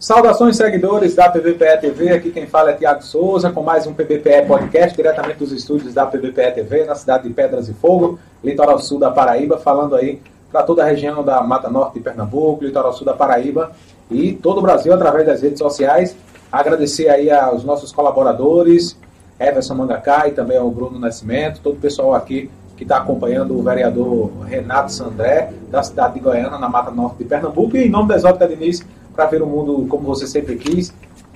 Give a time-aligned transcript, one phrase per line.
[0.00, 2.08] Saudações, seguidores da PBPE TV.
[2.08, 6.06] Aqui quem fala é Tiago Souza, com mais um PBPE Podcast, diretamente dos estúdios da
[6.06, 10.18] PBPE TV, na cidade de Pedras e Fogo, litoral sul da Paraíba, falando aí
[10.50, 13.72] para toda a região da Mata Norte de Pernambuco, litoral sul da Paraíba
[14.10, 16.16] e todo o Brasil através das redes sociais.
[16.50, 18.96] Agradecer aí aos nossos colaboradores,
[19.38, 23.62] Everson Mangacá e também ao Bruno Nascimento, todo o pessoal aqui que está acompanhando o
[23.62, 28.08] vereador Renato Sandré, da cidade de Goiânia, na Mata Norte de Pernambuco, e em nome
[28.08, 28.82] da Exótica Diniz,
[29.20, 30.94] para ver o mundo como você sempre quis.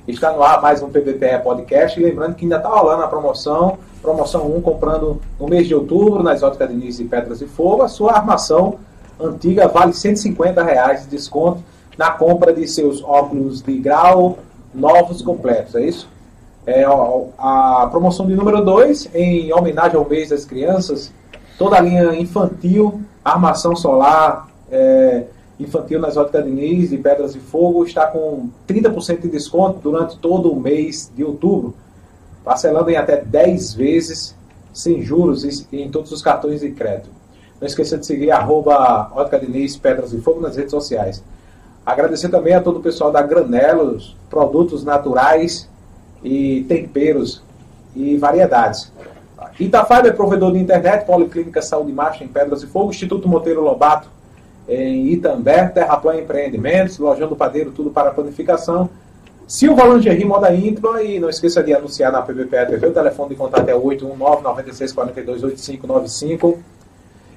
[0.08, 2.00] Está no ar mais um PBPE Podcast.
[2.00, 6.22] E lembrando que ainda está rolando a promoção, promoção 1, comprando no mês de outubro,
[6.22, 8.76] na Exótica Diniz e Pedras e Fogo, a sua armação
[9.20, 11.62] antiga vale 150 reais de desconto
[11.98, 14.38] na compra de seus óculos de grau
[14.74, 16.08] novos completos, é isso?
[16.66, 16.86] É,
[17.36, 21.12] a promoção de número 2, em homenagem ao mês das crianças,
[21.58, 25.24] toda a linha infantil, armação solar, é,
[25.58, 30.50] infantil nas óticas Diniz e Pedras de Fogo está com 30% de desconto durante todo
[30.52, 31.74] o mês de outubro,
[32.44, 34.34] parcelando em até 10 vezes
[34.72, 37.08] sem juros em todos os cartões de crédito.
[37.60, 41.22] Não esqueça de seguir arroba Ótica Diniz Pedras de Fogo nas redes sociais.
[41.86, 45.68] Agradecer também a todo o pessoal da Granelos, produtos naturais
[46.22, 47.42] e temperos
[47.94, 48.92] e variedades.
[49.60, 54.08] Itafaiba é provedor de internet, Policlínica Saúde Marcha em Pedras e Fogo, Instituto Monteiro Lobato
[54.68, 58.88] em Itambé, Terraplan Empreendimentos, Lojão do Padeiro, tudo para planificação.
[59.46, 63.36] Silva Lingerie Moda íntima e não esqueça de anunciar na PBPE TV, o telefone de
[63.36, 66.58] contato é 819 9642 8595.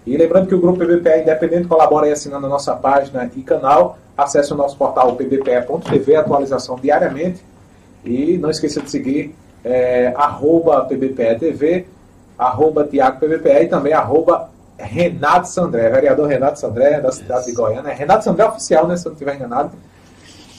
[0.05, 3.97] E lembrando que o Grupo PBPE Independente colabora aí assinando a nossa página e canal.
[4.17, 7.43] Acesse o nosso portal pbpe.tv, atualização diariamente.
[8.05, 9.35] E não esqueça de seguir
[9.65, 11.85] é, arroba PBPE
[12.37, 17.93] arroba Tiago PBPE e também arroba Renato Sandré, vereador Renato Sandré, da cidade de Goiânia.
[17.93, 18.95] Renato Sandré é oficial, né?
[18.95, 19.71] Se eu não estiver enganado.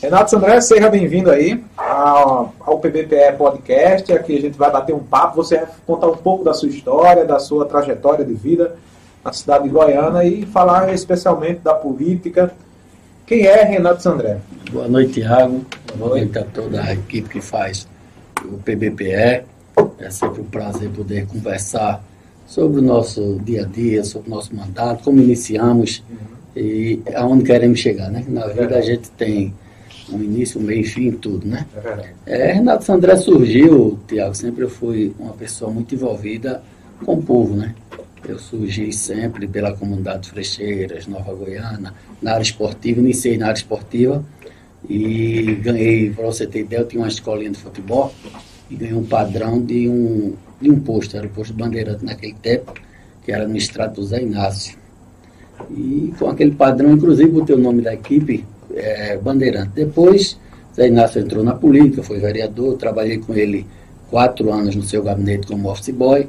[0.03, 4.12] Renato Sandré, seja bem-vindo aí ao, ao PBPE Podcast.
[4.12, 7.25] Aqui a gente vai bater um papo, você vai contar um pouco da sua história,
[7.25, 8.77] da sua trajetória de vida
[9.25, 12.53] na cidade de Goiânia e falar especialmente da política.
[13.27, 14.39] Quem é Renato Sandré?
[14.71, 15.65] Boa noite, Tiago.
[15.97, 17.89] Boa noite a toda a equipe que faz
[18.45, 19.45] o PBPE.
[19.99, 22.03] É sempre um prazer poder conversar
[22.48, 26.62] sobre o nosso dia a dia, sobre o nosso mandato, como iniciamos uhum.
[26.62, 28.25] e aonde queremos chegar, né?
[28.26, 29.53] Na vida a gente tem
[30.10, 31.66] um início, um meio e fim, tudo, né?
[32.26, 32.48] É.
[32.48, 36.62] É, Renato Sandré surgiu, Tiago, sempre eu fui uma pessoa muito envolvida
[37.04, 37.75] com o povo, né?
[38.26, 41.92] Eu surgi sempre pela comunidade Frecheiras, Nova Goiânia,
[42.22, 44.25] na área esportiva, iniciei na área esportiva
[44.88, 48.12] e ganhei, para você ter ideia, eu tinha uma escolinha de futebol
[48.71, 52.75] e ganhei um padrão de um de um posto, era o posto Bandeirante naquele tempo,
[53.25, 54.77] que era no estrado do Zé Inácio.
[55.71, 59.71] E com aquele padrão, inclusive, botei o nome da equipe, é, Bandeirante.
[59.75, 60.39] Depois,
[60.75, 63.67] Zé Inácio entrou na política, foi vereador, trabalhei com ele
[64.11, 66.28] quatro anos no seu gabinete como office boy,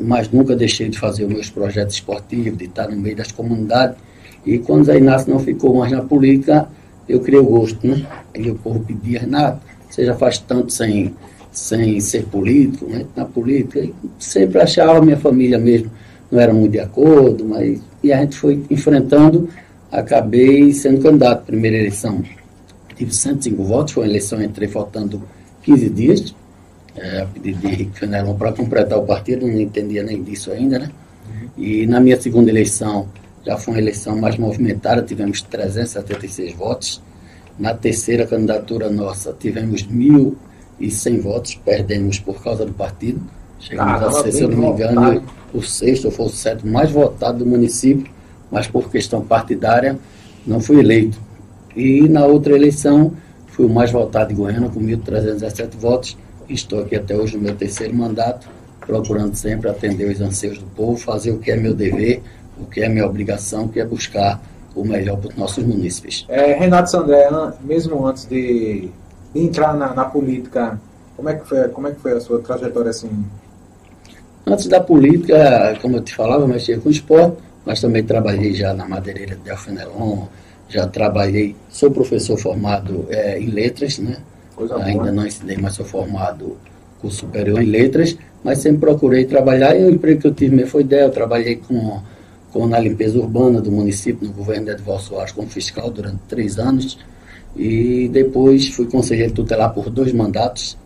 [0.00, 3.96] mas nunca deixei de fazer os meus projetos esportivos, de estar no meio das comunidades.
[4.44, 6.68] E quando Zé Inácio não ficou mais na política,
[7.08, 8.06] eu criei o gosto, né?
[8.34, 11.14] Aí o povo pedia, Renato, você já faz tanto sem
[11.56, 15.90] sem ser político, né, na política, e sempre achava, minha família mesmo
[16.30, 19.48] não era muito de acordo, mas e a gente foi enfrentando,
[19.90, 22.22] acabei sendo candidato à primeira eleição.
[22.94, 25.22] Tive 105 votos, foi uma eleição, entrei faltando
[25.62, 26.34] 15 dias,
[26.94, 30.78] é, a pedido de Henrique Fenelon para completar o partido, não entendia nem disso ainda,
[30.78, 30.90] né?
[31.56, 33.08] E na minha segunda eleição,
[33.46, 37.02] já foi uma eleição mais movimentada, tivemos 376 votos.
[37.58, 40.36] Na terceira candidatura nossa, tivemos mil
[40.78, 43.20] e sem votos, perdemos por causa do partido.
[43.58, 45.22] Chegamos a ser, se eu não me engano,
[45.52, 48.12] o sexto ou foi o sétimo mais votado do município,
[48.50, 49.98] mas por questão partidária
[50.46, 51.18] não fui eleito.
[51.74, 53.12] E na outra eleição
[53.48, 56.16] fui o mais votado de Goiânia, com 1.317 votos.
[56.48, 58.48] Estou aqui até hoje no meu terceiro mandato,
[58.80, 62.22] procurando sempre atender os anseios do povo, fazer o que é meu dever,
[62.60, 64.40] o que é minha obrigação, que é buscar
[64.74, 66.26] o melhor para os nossos munícipes.
[66.28, 67.28] É, Renato Sandré,
[67.62, 68.90] mesmo antes de
[69.44, 70.80] entrar na, na, política,
[71.16, 73.10] como é, que foi, como é que foi a sua trajetória assim?
[74.46, 78.88] Antes da política, como eu te falava, mexia com esporte, mas também trabalhei já na
[78.88, 80.26] madeireira de Delfenelon,
[80.68, 84.16] já trabalhei, sou professor formado é, em letras, né?
[84.54, 85.12] Coisa Ainda boa.
[85.12, 86.56] não ensinei, mas sou formado
[87.00, 90.70] curso superior em letras, mas sempre procurei trabalhar e o emprego que eu tive mesmo
[90.70, 92.00] foi ideia, eu trabalhei com,
[92.52, 96.58] com na limpeza urbana do município, no governo de Edvaldo Soares, como fiscal durante três
[96.58, 96.98] anos,
[97.56, 100.76] e depois fui conselheiro tutelar por dois mandatos.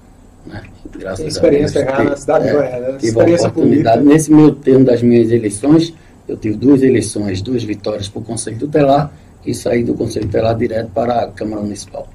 [0.46, 0.62] Né?
[0.96, 2.11] Graças experiência a Deus.
[2.11, 2.99] na cidade é, Goiânia.
[2.99, 3.52] Tive a oportunidade.
[3.52, 3.96] Política.
[3.96, 5.93] Nesse meu termo das minhas eleições,
[6.28, 9.12] eu tive duas eleições, duas vitórias para o Conselho Tutelar
[9.44, 12.06] e saí do Conselho Tutelar direto para a Câmara Municipal.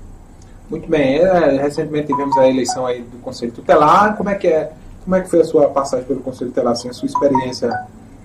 [0.70, 1.18] Muito bem.
[1.18, 4.16] É, recentemente tivemos a eleição aí do Conselho Tutelar.
[4.16, 4.72] Como é que é?
[5.04, 7.70] Como é que foi a sua passagem pelo Conselho Tutelar, assim, a sua experiência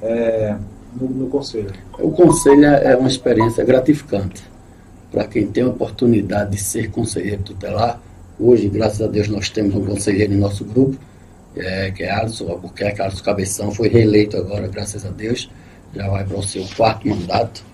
[0.00, 0.54] é,
[0.98, 1.72] no, no, Conselho?
[1.98, 4.49] O Conselho é uma experiência gratificante
[5.10, 8.00] para quem tem a oportunidade de ser conselheiro tutelar.
[8.38, 10.96] Hoje, graças a Deus, nós temos um conselheiro em nosso grupo,
[11.56, 15.50] é, que é Alisson Albuquerque, Alisson Cabeção, foi reeleito agora, graças a Deus,
[15.94, 17.64] já vai para o seu quarto mandato.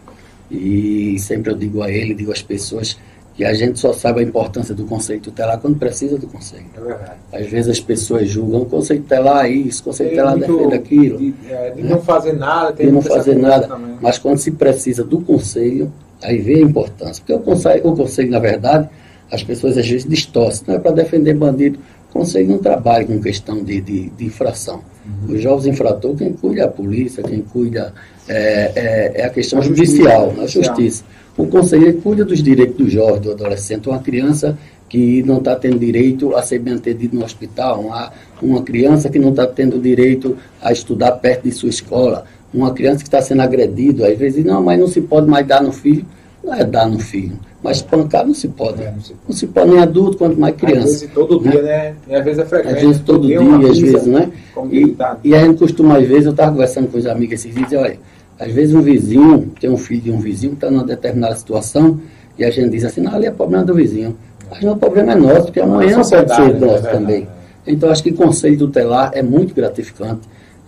[0.51, 2.97] E sempre eu digo a ele, digo às pessoas,
[3.37, 6.65] que a gente só sabe a importância do conceito tutelar quando precisa do conselho.
[6.75, 7.13] É verdade.
[7.33, 11.19] Às vezes as pessoas julgam o conceito tutelar é isso, o conceito tutelar defende aquilo.
[11.19, 11.91] De, é, de né?
[11.91, 13.69] não fazer nada, de não fazer nada.
[13.69, 13.99] Também.
[14.01, 15.93] Mas quando se precisa do conselho,
[16.27, 17.23] aí vê a importância.
[17.25, 18.89] Porque o conselho, o conselho na verdade,
[19.31, 21.79] as pessoas às vezes distorcem, não é para defender bandido.
[22.11, 24.81] O conselho não trabalha com questão de, de, de infração.
[25.05, 25.35] Uhum.
[25.35, 27.95] Os jovens infratores, quem cuida é a polícia, quem cuida
[28.29, 31.05] é, é, é a questão a judicial, a justiça.
[31.37, 34.59] O conselheiro cuida dos direitos do jovem, do adolescente, uma criança
[34.89, 39.19] que não está tendo direito a ser bem atendido no hospital, uma, uma criança que
[39.19, 42.25] não está tendo direito a estudar perto de sua escola,
[42.57, 45.63] uma criança que está sendo agredido, às vezes, não, mas não se pode mais dar
[45.63, 46.05] no filho.
[46.43, 48.81] Não é dar no filho, mas espancar não se pode.
[48.81, 49.21] É, não, se pode.
[49.29, 50.87] não se pode nem adulto, quanto mais criança.
[50.87, 51.51] Às vezes todo né?
[51.51, 51.95] dia, né?
[52.07, 52.77] E às vezes é frequente.
[52.77, 54.31] Às vezes todo dia, às vezes, né?
[54.71, 57.73] E, e a gente costuma, às vezes, eu estava conversando com os amigos esses dias,
[57.73, 57.99] olha,
[58.39, 62.01] às vezes um vizinho, tem um filho de um vizinho que está numa determinada situação
[62.39, 64.17] e a gente diz assim, não, ali é problema do vizinho.
[64.51, 66.67] Mas não, o problema é nosso, porque amanhã pode ser né?
[66.67, 67.29] nosso é também.
[67.67, 70.21] Então, acho que o conselho tutelar é muito gratificante.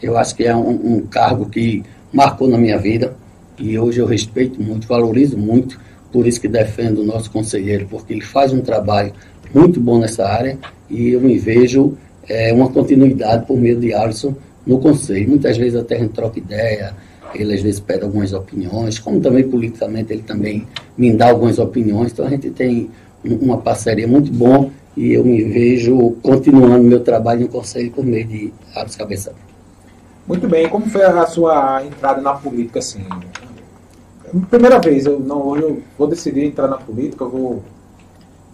[0.03, 3.17] Eu acho que é um, um, cargo que marcou na minha vida
[3.59, 5.79] e hoje eu respeito muito, valorizo muito,
[6.13, 9.13] por isso que defendo o nosso conselheiro, porque ele faz um trabalho
[9.53, 10.59] muito bom nessa área
[10.89, 11.97] e eu me vejo
[12.29, 14.35] é, uma continuidade por meio de Alisson
[14.67, 15.29] no conselho.
[15.29, 16.95] Muitas vezes até a gente troca ideia,
[17.35, 20.67] ele às vezes pede algumas opiniões, como também politicamente ele também
[20.97, 22.91] me dá algumas opiniões, então a gente tem
[23.25, 28.27] uma parceria muito bom e eu me vejo continuando meu trabalho no Conselho por meio
[28.27, 29.33] de Aros Cabeça.
[30.29, 33.03] Muito bem, como foi a sua entrada na política assim?
[34.51, 37.63] Primeira vez, eu não hoje eu vou decidir entrar na política, eu vou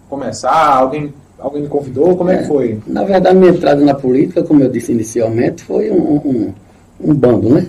[0.09, 2.79] começar, alguém alguém me convidou, como é, é que foi?
[2.87, 6.53] Na verdade, minha entrada na política, como eu disse inicialmente, foi um, um,
[7.01, 7.67] um bando, né?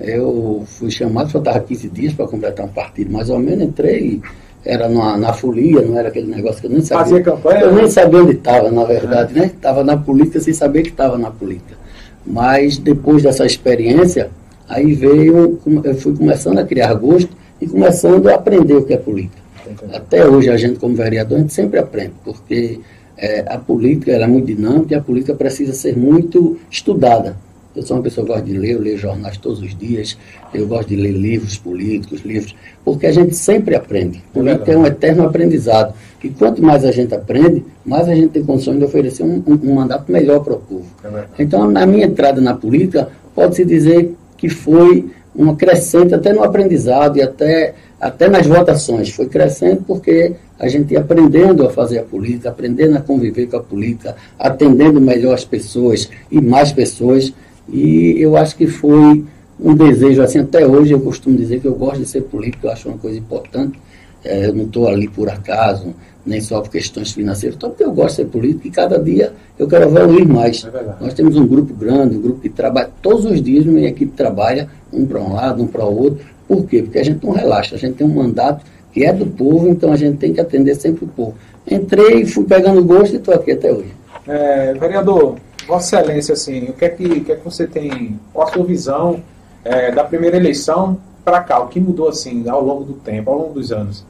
[0.00, 4.20] Eu fui chamado, faltava 15 dias para completar um partido, mais ou menos, entrei,
[4.62, 7.04] era na, na folia, não era aquele negócio que eu nem sabia.
[7.04, 7.60] Fazia campanha?
[7.60, 7.88] Eu nem né?
[7.88, 9.46] sabia onde estava, na verdade, né?
[9.46, 11.85] Estava na política sem saber que estava na política.
[12.26, 14.30] Mas depois dessa experiência,
[14.68, 17.30] aí veio, eu fui começando a criar gosto
[17.60, 19.46] e começando a aprender o que é política.
[19.92, 22.80] Até hoje a gente como vereador, a gente sempre aprende, porque
[23.16, 27.36] é, a política é muito dinâmica e a política precisa ser muito estudada.
[27.76, 30.16] Eu sou uma pessoa que gosta de ler, eu leio jornais todos os dias,
[30.54, 34.24] eu gosto de ler livros políticos, livros, porque a gente sempre aprende.
[34.32, 35.92] Política é um eterno aprendizado.
[36.24, 39.70] E quanto mais a gente aprende, mais a gente tem condições de oferecer um, um,
[39.70, 40.86] um mandato melhor para o povo.
[41.04, 46.42] É então, na minha entrada na política, pode-se dizer que foi uma crescente até no
[46.42, 49.10] aprendizado e até, até nas votações.
[49.10, 53.58] Foi crescente porque a gente ia aprendendo a fazer a política, aprendendo a conviver com
[53.58, 57.34] a política, atendendo melhor as pessoas e mais pessoas.
[57.68, 59.24] E eu acho que foi
[59.58, 62.72] um desejo, assim, até hoje eu costumo dizer que eu gosto de ser político, eu
[62.72, 63.78] acho uma coisa importante.
[64.24, 65.94] É, eu não estou ali por acaso,
[66.24, 69.32] nem só por questões financeiras, estou porque eu gosto de ser político e cada dia
[69.58, 70.64] eu quero evoluir mais.
[70.64, 74.12] É Nós temos um grupo grande, um grupo que trabalha todos os dias, minha equipe
[74.16, 76.26] trabalha um para um lado, um para o outro.
[76.48, 76.82] Por quê?
[76.82, 79.92] Porque a gente não relaxa, a gente tem um mandato que é do povo, então
[79.92, 81.34] a gente tem que atender sempre o povo.
[81.70, 83.92] Entrei, fui pegando gosto e estou aqui até hoje.
[84.26, 88.18] É, vereador, Vossa Excelência, assim, o que é que, o que, é que você tem,
[88.32, 89.22] qual a sua visão
[89.64, 91.58] é, da primeira eleição para cá?
[91.58, 94.04] O que mudou, assim, ao longo do tempo, ao longo dos anos?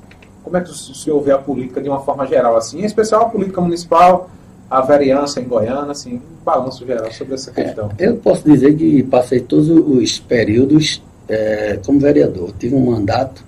[0.45, 3.23] Como é que o senhor vê a política de uma forma geral, assim, em especial
[3.23, 4.29] a política municipal,
[4.71, 7.91] a vereança em Goiânia, assim, um balanço geral sobre essa é, questão?
[7.99, 12.53] É, eu posso dizer que passei todos os períodos é, como vereador.
[12.59, 13.43] Tive um mandato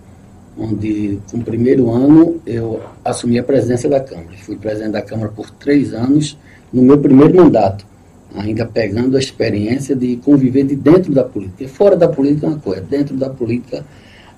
[0.59, 4.31] onde, no primeiro ano, eu assumi a presidência da Câmara.
[4.39, 6.39] Fui presidente da Câmara por três anos,
[6.73, 7.88] no meu primeiro mandato
[8.35, 11.69] ainda pegando a experiência de conviver de dentro da política.
[11.69, 13.85] Fora da política é uma coisa, dentro da política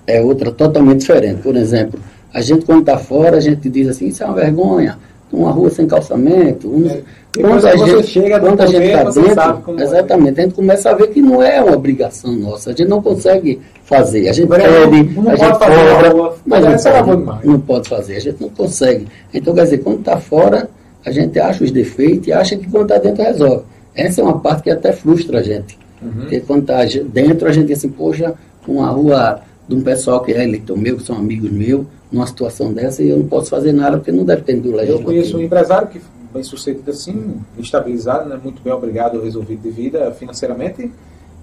[0.07, 1.41] é outra totalmente diferente.
[1.41, 1.99] Por exemplo,
[2.33, 4.97] a gente quando está fora, a gente diz assim, isso é uma vergonha,
[5.31, 6.67] uma rua sem calçamento.
[6.67, 6.87] Um...
[6.87, 7.01] É.
[7.39, 9.83] Quando a gente chega quando a gente está dentro, é.
[9.83, 10.41] exatamente, é.
[10.41, 13.61] a gente começa a ver que não é uma obrigação nossa, a gente não consegue
[13.85, 14.27] fazer.
[14.27, 18.49] A gente pede, a gente cobra, mas não pode, não pode fazer, a gente não
[18.49, 19.07] consegue.
[19.33, 20.69] Então, quer dizer, quando está fora,
[21.05, 23.63] a gente acha os defeitos e acha que quando está dentro resolve.
[23.95, 25.77] Essa é uma parte que até frustra a gente.
[26.01, 26.11] Uhum.
[26.11, 28.33] Porque quando está dentro, a gente diz assim, poxa,
[28.67, 32.73] uma rua de um pessoal que é eleitor meu, que são amigos meus, numa situação
[32.73, 34.99] dessa, e eu não posso fazer nada porque não depende do legislativo.
[34.99, 36.01] Eu conheço um empresário que
[36.33, 40.91] bem sucedido assim, estabilizado, né, muito bem obrigado, resolvido de vida financeiramente,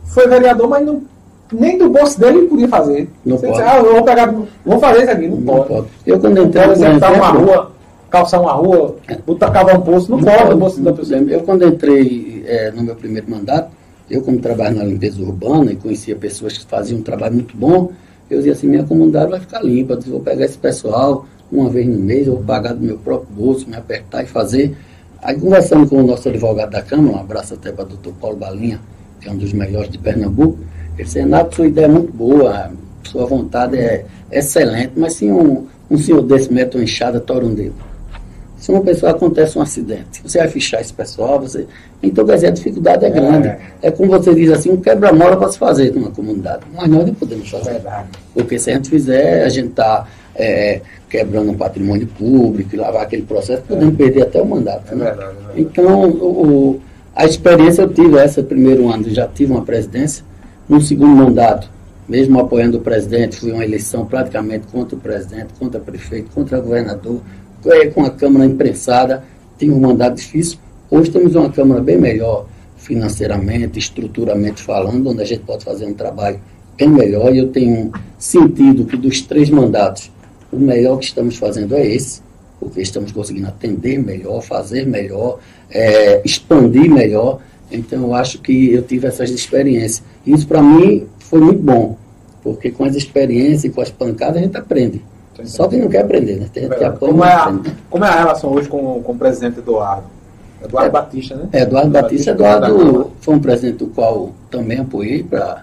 [0.04, 1.02] foi vereador, mas não,
[1.52, 3.08] nem do bolso dele ele podia fazer.
[3.24, 3.58] Não Você pode.
[3.58, 5.68] Diz, ah, eu vou pegar, vou fazer isso aqui, não, Não pode.
[5.68, 5.86] pode.
[6.06, 7.72] Eu quando entrei, Por exemplo, uma rua,
[8.10, 11.20] calçar uma rua, botar cavar um poço, não, pode o bolso da pessoa.
[11.20, 13.70] Eu, quando entrei é, no meu primeiro mandato,
[14.10, 17.92] eu, como trabalho na limpeza urbana e conhecia pessoas que faziam um trabalho muito bom,
[18.30, 19.94] eu dizia assim: minha comunidade vai ficar limpa.
[19.94, 23.34] Eu vou pegar esse pessoal uma vez no mês, eu vou pagar do meu próprio
[23.34, 24.76] bolso, me apertar e fazer.
[25.22, 28.36] Aí, conversando com o nosso advogado da Câmara, um abraço até para o doutor Paulo
[28.36, 28.80] Balinha,
[29.20, 30.58] que é um dos melhores de Pernambuco,
[30.96, 32.70] ele disse: Renato, sua ideia é muito boa,
[33.02, 37.54] sua vontade é excelente, mas se um, um senhor desse mete uma enxada, tora um
[37.54, 37.87] dedo.
[38.58, 41.66] Se uma pessoa acontece um acidente, você vai fichar esse pessoal, você.
[42.02, 43.48] Então, quer dizer, a dificuldade é grande.
[43.48, 43.60] É.
[43.82, 46.62] É, como você diz assim, um quebra-mola para se fazer numa comunidade.
[46.74, 47.80] Mas nós não podemos fazer.
[48.34, 50.06] Porque se a gente fizer, a gente está
[51.08, 54.92] quebrando um patrimônio público, e lavar aquele processo, podemos perder até o mandato.
[54.92, 55.04] É né?
[55.06, 55.60] verdade, é verdade.
[55.60, 56.80] Então, o-
[57.14, 60.24] a experiência eu tive essa primeiro ano, já tive uma presidência.
[60.68, 61.68] No segundo mandato,
[62.08, 66.58] mesmo apoiando o presidente, foi uma eleição praticamente contra o presidente, contra o prefeito, contra
[66.58, 67.20] o governador,
[67.66, 69.24] eh, com a Câmara imprensada,
[69.58, 70.58] tinha um mandato difícil.
[70.90, 72.46] Hoje temos uma Câmara bem melhor
[72.76, 76.40] financeiramente, estruturalmente falando, onde a gente pode fazer um trabalho
[76.76, 77.34] bem melhor.
[77.34, 80.10] E eu tenho sentido que dos três mandatos,
[80.50, 82.22] o melhor que estamos fazendo é esse,
[82.58, 85.38] porque estamos conseguindo atender melhor, fazer melhor,
[85.70, 87.40] eh, expandir melhor.
[87.70, 90.02] Então, eu acho que eu tive essas experiências.
[90.26, 91.96] Isso, para mim, foi muito bom,
[92.42, 95.02] porque com as experiências e com as pancadas, a gente aprende.
[95.44, 96.46] Só quem não quer aprender, né?
[96.52, 96.84] Tem Verdade.
[96.84, 97.58] apanha Como é, a,
[97.90, 100.04] como é a relação hoje com, com o presidente Eduardo?
[100.62, 100.90] Eduardo É.
[100.90, 101.48] Batista, né?
[101.52, 102.68] É, Eduardo Batista, Câmara.
[102.68, 105.62] Eduardo foi um presidente do qual também apoiei para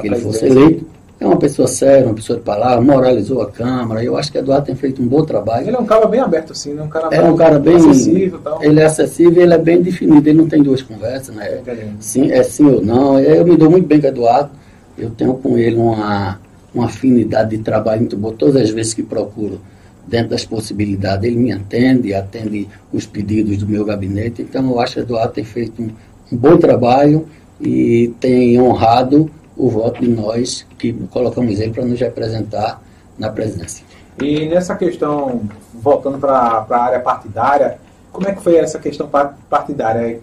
[0.00, 0.86] que ele fosse eleito.
[1.18, 4.04] É uma pessoa séria, uma pessoa de palavra, moralizou a Câmara.
[4.04, 5.66] Eu acho que Eduardo tem feito um bom trabalho.
[5.66, 6.82] Ele é um cara bem aberto, assim, né?
[6.82, 7.76] Um cara, É um cara bem.
[7.76, 8.62] acessível tal.
[8.62, 11.60] Ele é acessível, ele é bem definido, ele não tem duas conversas, né?
[12.00, 13.18] Sim, é sim ou não.
[13.18, 14.50] Eu me dou muito bem com Eduardo.
[14.98, 16.38] Eu tenho com ele uma,
[16.76, 18.34] uma afinidade de trabalho muito boa.
[18.36, 19.60] Todas as vezes que procuro,
[20.06, 24.42] dentro das possibilidades, ele me atende, atende os pedidos do meu gabinete.
[24.42, 25.88] Então, eu acho que o Eduardo tem feito um,
[26.30, 27.26] um bom trabalho
[27.60, 32.82] e tem honrado o voto de nós que colocamos ele para nos representar
[33.18, 33.84] na presidência.
[34.22, 35.42] E nessa questão,
[35.74, 37.78] voltando para a área partidária,
[38.12, 40.20] como é que foi essa questão par- partidária?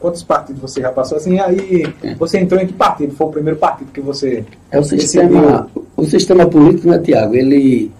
[0.00, 1.16] Quantos partidos você já passou?
[1.16, 2.14] Assim, aí É.
[2.14, 3.14] você entrou em que partido?
[3.14, 4.44] Foi o primeiro partido que você.
[4.70, 5.66] É o decidiu?
[5.96, 7.34] O sistema político, né, Tiago?
[7.34, 7.90] Ele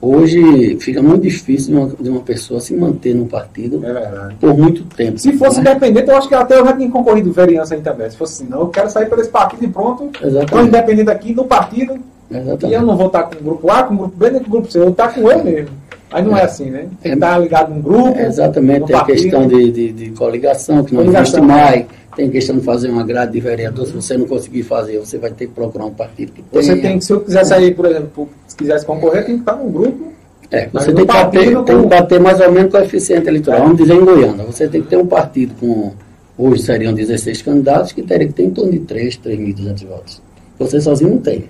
[0.00, 4.56] hoje fica muito difícil de uma, de uma pessoa se manter num partido É por
[4.56, 5.18] muito tempo.
[5.18, 5.72] Se fosse né?
[5.72, 8.08] independente, eu acho que até eu já tinha concorrido vereança aí também.
[8.10, 10.10] Se fosse assim, não, eu quero sair por esse partido e pronto.
[10.22, 10.68] Exatamente.
[10.68, 11.98] independente aqui do partido,
[12.30, 12.84] e eu Exatamente.
[12.84, 14.70] não vou estar com o grupo A, com o grupo B, nem com o grupo
[14.70, 15.70] C, eu vou estar com eu mesmo.
[16.10, 16.86] Aí não é, assim, né?
[17.02, 18.18] Tem que estar ligado num grupo.
[18.18, 21.86] Exatamente, num tem a questão de, de, de coligação, que não Coligação, existe mais.
[22.18, 23.86] Tem questão de fazer uma grade de vereador.
[23.86, 26.62] Se você não conseguir fazer, você vai ter que procurar um partido que tenha.
[26.62, 29.70] Você tem se eu quiser sair, por exemplo, se quisesse concorrer, tem que estar num
[29.70, 30.12] grupo.
[30.50, 32.80] É, você tem que, bater, partido tem que com- bater mais ou menos com o
[32.80, 33.60] coeficiente eleitoral.
[33.62, 34.44] Vamos dizer em Goiânia.
[34.44, 35.92] Você tem que ter um partido com.
[36.36, 40.22] Hoje seriam 16 candidatos, que teria que ter em torno de 3, 3.200 votos.
[40.58, 41.44] Você sozinho não tem.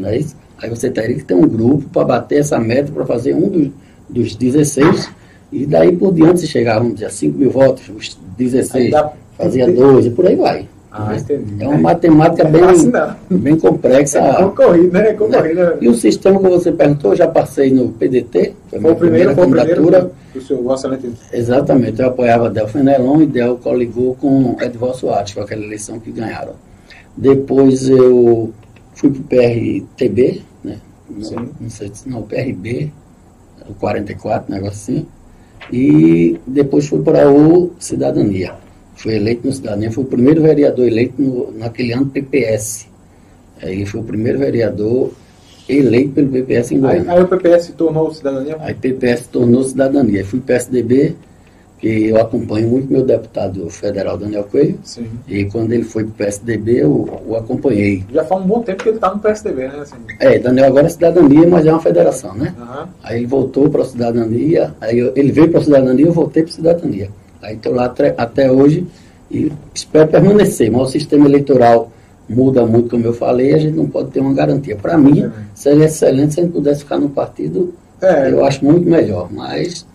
[0.00, 0.34] Não é isso?
[0.62, 3.68] Aí você teria que ter um grupo para bater essa meta, para fazer um dos,
[4.08, 5.08] dos 16,
[5.52, 8.90] e daí por diante, se chegar, vamos dizer, a 5 mil votos, os Aí 16,
[8.90, 10.68] dá- fazia 12, e por aí vai.
[10.92, 11.14] Ah.
[11.60, 12.86] É uma matemática Não é bem,
[13.30, 13.38] não.
[13.38, 14.18] bem complexa.
[14.18, 15.10] É concorrido, né?
[15.10, 15.76] É concorrido, né?
[15.80, 18.92] E o sistema que você perguntou, eu já passei no PDT, foi a Foi minha
[18.92, 20.10] o primeiro, primeira foi o candidatura.
[20.34, 20.64] do seu.
[21.32, 26.10] Exatamente, eu apoiava Del Fenelon e Del coligou com Edval Soares, foi aquela eleição que
[26.10, 26.54] ganharam.
[27.16, 28.52] Depois eu
[28.94, 30.78] fui para o PRTB, né?
[31.08, 32.90] Não, não sei se não, PRB,
[33.68, 35.06] o 44, negócio assim.
[35.72, 38.54] E depois fui para o Cidadania.
[39.02, 42.86] Fui eleito no Cidadania, fui o primeiro vereador eleito no, naquele ano PPS.
[43.62, 45.12] Aí foi o primeiro vereador
[45.68, 47.12] eleito pelo PPS em Aí, Goiânia.
[47.12, 48.56] aí o PPS tornou cidadania.
[48.60, 50.20] Aí PPS tornou cidadania.
[50.20, 51.14] Aí fui PSDB,
[51.78, 54.78] que eu acompanho muito meu deputado federal Daniel Coelho.
[54.84, 55.06] Sim.
[55.26, 58.04] E quando ele foi para o PSDB, eu o acompanhei.
[58.12, 59.78] Já faz um bom tempo que ele está no PSDB, né?
[59.80, 59.94] Assim.
[60.18, 62.54] É, Daniel agora é cidadania, mas é uma federação, né?
[62.60, 62.88] Aham.
[63.02, 66.42] Aí ele voltou para a cidadania, aí eu- ele veio para a cidadania, eu voltei
[66.42, 67.08] para a cidadania.
[67.42, 68.86] Aí estou lá até, hoje
[69.30, 71.90] e espero permanecer, mas o sistema eleitoral
[72.28, 74.76] muda muito, como eu falei, a gente não pode ter uma garantia.
[74.76, 75.30] Para mim, É.
[75.54, 79.86] seria excelente se a gente pudesse ficar no partido É, eu acho muito melhor, mas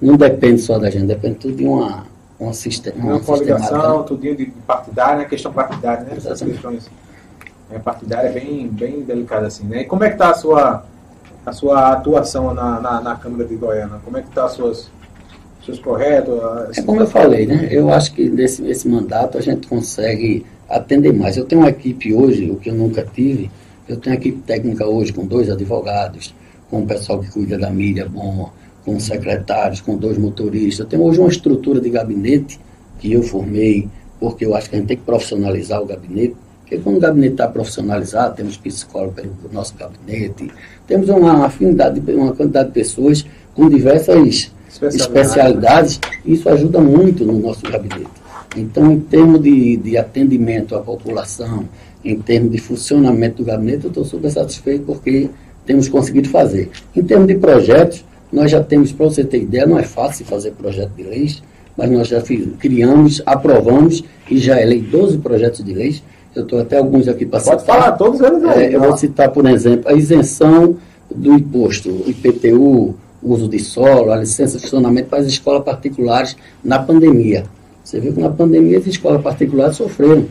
[0.00, 2.04] não depende só da gente, depende tudo de uma,
[2.38, 5.24] uma, sistema, uma uma coligação, tudinho de partidário, né?
[5.24, 6.12] Questão partidária, né?
[6.14, 6.90] Essas questões.
[7.74, 9.80] A partidária é bem, bem delicada assim, né?
[9.80, 10.84] E como é que está a sua,
[11.46, 13.98] a sua atuação na, na, na Câmara de Goiânia?
[14.04, 14.90] Como é que está suas
[15.64, 16.34] seus projetos?
[16.76, 17.68] É como eu falei, né?
[17.70, 21.36] Eu acho que nesse, nesse mandato a gente consegue atender mais.
[21.36, 23.50] Eu tenho uma equipe hoje, o que eu nunca tive,
[23.88, 26.34] eu tenho uma equipe técnica hoje com dois advogados,
[26.70, 28.50] com o pessoal que cuida da mídia bom,
[28.84, 30.80] com secretários, com dois motoristas.
[30.80, 32.60] Eu tenho hoje uma estrutura de gabinete
[32.98, 36.36] que eu formei, porque eu acho que a gente tem que profissionalizar o gabinete.
[36.60, 40.50] Porque quando o gabinete está profissionalizado, temos psicólogo pelo nosso gabinete,
[40.86, 47.62] temos uma afinidade, uma quantidade de pessoas com diversas especialidades, isso ajuda muito no nosso
[47.62, 48.08] gabinete.
[48.56, 51.68] Então, em termos de, de atendimento à população,
[52.04, 55.28] em termos de funcionamento do gabinete, eu estou super satisfeito porque
[55.66, 56.70] temos conseguido fazer.
[56.94, 60.52] Em termos de projetos, nós já temos, para você ter ideia, não é fácil fazer
[60.52, 61.42] projeto de leis,
[61.76, 66.02] mas nós já fiz, criamos, aprovamos e já elei 12 projetos de leis.
[66.34, 67.56] Eu estou até alguns aqui para citar.
[67.56, 68.64] Pode falar todos eles aí.
[68.64, 70.76] É, eu vou citar, por exemplo, a isenção
[71.14, 76.78] do imposto, IPTU, uso de solo, a licença de funcionamento para as escolas particulares na
[76.78, 77.44] pandemia.
[77.82, 80.26] Você viu que na pandemia as escolas particulares sofreram,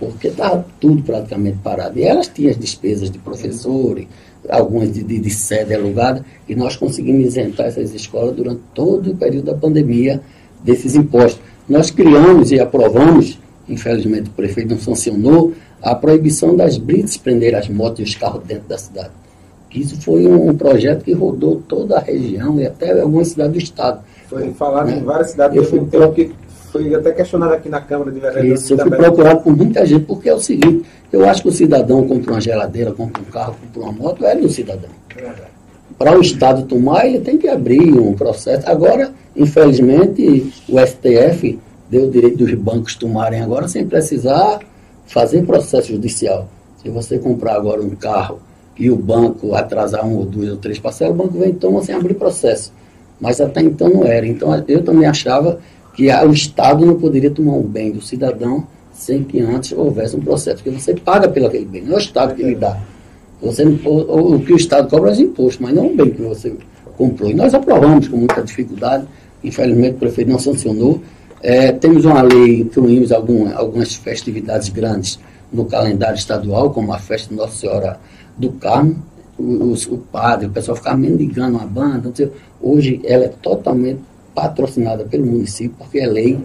[0.00, 1.98] porque estava tudo praticamente parado.
[1.98, 4.06] E elas tinham as despesas de professores,
[4.48, 9.16] algumas de, de, de sede alugada, e nós conseguimos isentar essas escolas durante todo o
[9.16, 10.20] período da pandemia
[10.62, 11.40] desses impostos.
[11.68, 13.38] Nós criamos e aprovamos,
[13.68, 15.52] infelizmente o prefeito não sancionou,
[15.82, 19.10] a proibição das brites prender as motos e os carros dentro da cidade.
[19.74, 24.00] Isso foi um projeto que rodou toda a região e até algumas cidades do estado.
[24.28, 24.98] Foi falado né?
[24.98, 25.56] em várias cidades.
[25.56, 26.12] Eu fui, pro...
[26.12, 26.32] que
[26.72, 28.62] foi até questionado aqui na Câmara de Vereadores.
[28.62, 31.52] Isso, eu fui procurado por muita gente, porque é o seguinte, eu acho que o
[31.52, 34.90] cidadão compra uma geladeira, compra um carro, compra uma moto, é do cidadão.
[35.98, 38.68] Para o Estado tomar, ele tem que abrir um processo.
[38.68, 41.58] Agora, infelizmente, o STF
[41.90, 44.60] deu o direito dos bancos tomarem agora sem precisar
[45.06, 46.48] fazer processo judicial.
[46.82, 48.40] Se você comprar agora um carro
[48.78, 51.82] e o banco atrasar um ou dois ou três parcelas, o banco vem e toma
[51.82, 52.72] sem abrir processo.
[53.20, 54.26] Mas até então não era.
[54.26, 55.58] Então eu também achava
[55.94, 60.20] que o Estado não poderia tomar um bem do cidadão sem que antes houvesse um
[60.20, 60.62] processo.
[60.62, 62.78] Porque você paga pelo aquele bem, não é o Estado que lhe dá.
[63.42, 66.22] Você, o, o que o Estado cobra é os impostos, mas não um bem que
[66.22, 66.54] você
[66.96, 67.30] comprou.
[67.30, 69.06] E nós aprovamos com muita dificuldade,
[69.42, 71.00] infelizmente o prefeito não sancionou.
[71.40, 75.18] É, temos uma lei, incluímos algum, algumas festividades grandes
[75.52, 77.98] no calendário estadual, como a festa de Nossa Senhora
[78.38, 78.96] do Carmo,
[79.38, 82.12] o, o, padre, o pessoal ficava mendigando uma banda.
[82.60, 84.00] Hoje ela é totalmente
[84.34, 86.38] patrocinada pelo município, porque é lei,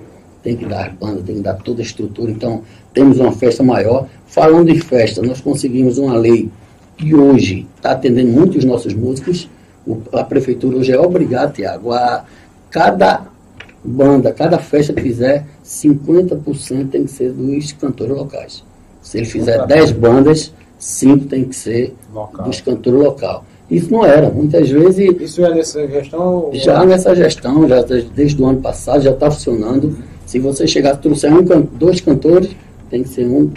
[0.44, 2.32] tem que dar banda, tem que dar toda a estrutura.
[2.32, 2.62] Então,
[2.94, 4.08] temos uma festa maior.
[4.28, 6.50] Falando de festa, nós conseguimos uma lei
[6.98, 9.50] que hoje está atendendo muitos nossos músicos.
[9.86, 12.26] O, a prefeitura hoje é obrigada, Tiago, a
[12.70, 13.28] cada
[13.84, 18.64] banda, cada festa que fizer, 50% tem que ser dos cantores locais.
[19.02, 20.54] Se ele fizer 10 bandas,
[20.84, 22.46] cinco tem que ser local.
[22.46, 23.46] dos cantores local.
[23.72, 25.16] Isso não era, muitas vezes.
[25.20, 26.50] Isso é nessa gestão?
[26.54, 29.98] Já nessa gestão, já desde o ano passado, já está funcionando.
[30.26, 31.42] Se você chegar, trouxer um,
[31.74, 32.52] dois cantores,
[32.90, 33.50] tem que ser um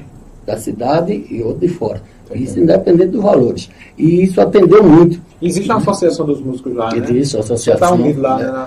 [0.47, 2.01] da cidade e outro de fora.
[2.35, 3.69] Isso independente dos valores.
[3.99, 5.21] E isso atendeu muito.
[5.41, 6.99] Existe uma associação dos músicos lá, né?
[6.99, 7.89] Existe, a associação.
[7.89, 8.51] Está unido lá, né?
[8.51, 8.67] né?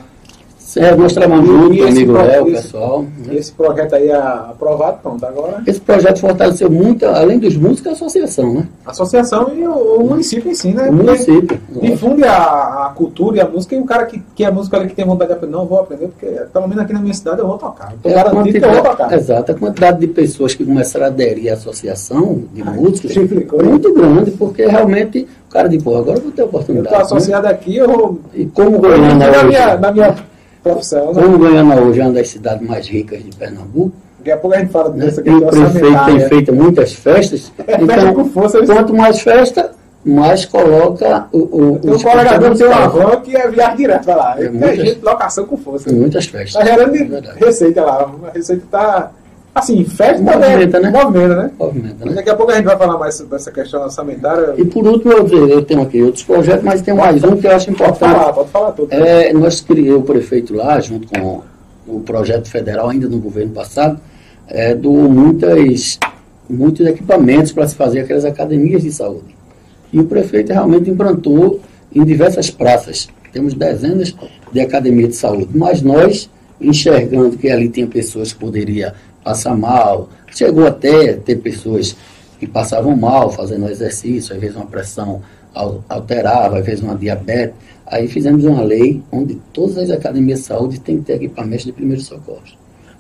[0.75, 3.05] É, nós trabalhamos junto, amigo Léo, pessoal.
[3.29, 5.63] E esse projeto aí é aprovado, pronto, agora?
[5.65, 8.67] Esse projeto fortaleceu muito, além dos músicos, a associação, né?
[8.85, 10.89] A associação e o, o município em si, né?
[10.89, 11.59] O município.
[11.81, 14.87] Difunde a, a, cultura e a música, e o cara que, que é músico ali
[14.87, 17.39] que tem vontade de aprender, não, vou aprender, porque pelo menos aqui na minha cidade
[17.39, 17.93] eu vou tocar.
[17.99, 19.13] Então, é garantido que eu vou tocar.
[19.13, 23.63] Exato, a quantidade de pessoas que começaram a aderir à associação de Ai, músicos é
[23.63, 26.93] muito grande, porque realmente o cara de pô, agora eu vou ter oportunidade.
[26.93, 27.53] Eu estou associado né?
[27.53, 28.19] aqui, eu vou.
[28.33, 29.15] E como Goiânia.
[29.15, 30.28] Na minha, na minha
[30.63, 31.13] profissão.
[31.13, 31.21] Né?
[31.21, 34.59] Como Goiânia hoje é uma das cidades mais ricas de Pernambuco, Daqui a pouco a
[34.59, 35.47] gente fala dessa questão.
[35.47, 37.51] O prefeito tem feito muitas festas.
[37.69, 39.71] É, então, com força, quanto mais festa,
[40.03, 41.37] mais coloca o.
[41.37, 44.35] o o colega tem uma van que é viagem direto para lá.
[44.39, 45.91] É muitas, gente, locação com força.
[45.91, 46.61] Muitas festas.
[46.61, 48.11] Está gerando é receita lá.
[48.27, 49.11] A receita está
[49.59, 50.89] Assim, festa movimenta, né?
[50.89, 51.51] Movimenta, né?
[51.59, 52.13] Movimenta, né?
[52.13, 54.53] Daqui a pouco a gente vai falar mais sobre essa questão orçamentária.
[54.57, 57.69] E por último, eu, tenho aqui outros projetos, mas tem mais um que eu acho
[57.69, 57.99] importante.
[57.99, 58.93] Pode falar, pode falar tudo.
[58.93, 61.41] É, nós criamos o prefeito lá, junto com
[61.87, 63.99] o projeto federal, ainda no governo passado,
[64.47, 65.99] é, do muitas,
[66.49, 69.35] muitos equipamentos para se fazer aquelas academias de saúde.
[69.91, 71.59] E o prefeito realmente implantou
[71.93, 73.09] em diversas praças.
[73.33, 74.15] Temos dezenas
[74.51, 76.29] de academias de saúde, mas nós,
[76.61, 78.91] enxergando que ali tinha pessoas que poderiam
[79.23, 80.09] passa mal.
[80.31, 81.95] Chegou até ter pessoas
[82.39, 85.21] que passavam mal fazendo exercício, às vezes uma pressão
[85.53, 87.55] alterava, às vezes uma diabetes.
[87.85, 91.71] Aí fizemos uma lei onde todas as academias de saúde têm que ter equipamentos de
[91.71, 92.57] primeiros socorros.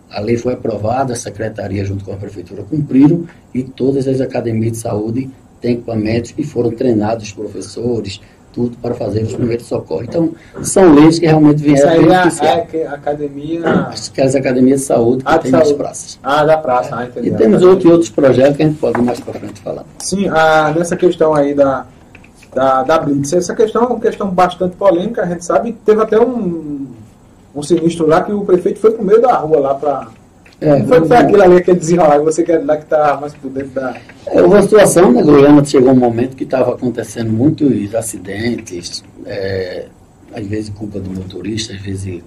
[0.09, 4.71] A lei foi aprovada, a secretaria junto com a prefeitura cumpriram e todas as academias
[4.73, 5.29] de saúde
[5.61, 8.19] têm equipamentos e foram treinados os professores,
[8.81, 10.05] para fazer os primeiros socorros.
[10.07, 13.61] Então, são leis que realmente vieram Isso aí é, é a academia...
[13.89, 16.19] As academias de saúde que ah, tem nas praças.
[16.21, 17.29] Ah, da praça, ah, entendi.
[17.29, 19.85] E temos outros, outros projetos que a gente pode mais para frente falar.
[19.99, 21.85] Sim, ah, nessa questão aí da,
[22.53, 26.19] da, da Blitz, essa questão é uma questão bastante polêmica, a gente sabe, teve até
[26.19, 26.87] um,
[27.55, 30.07] um sinistro lá que o prefeito foi pro meio da rua lá para
[30.61, 33.69] é, foi, foi aquilo ali, aquele desenrolar, você quer lá que está mais por dentro
[33.69, 33.95] da.
[34.27, 39.85] É uma situação, né, Goiânia chegou um momento que estava acontecendo muitos acidentes, é,
[40.35, 42.21] às vezes culpa do motorista, às vezes.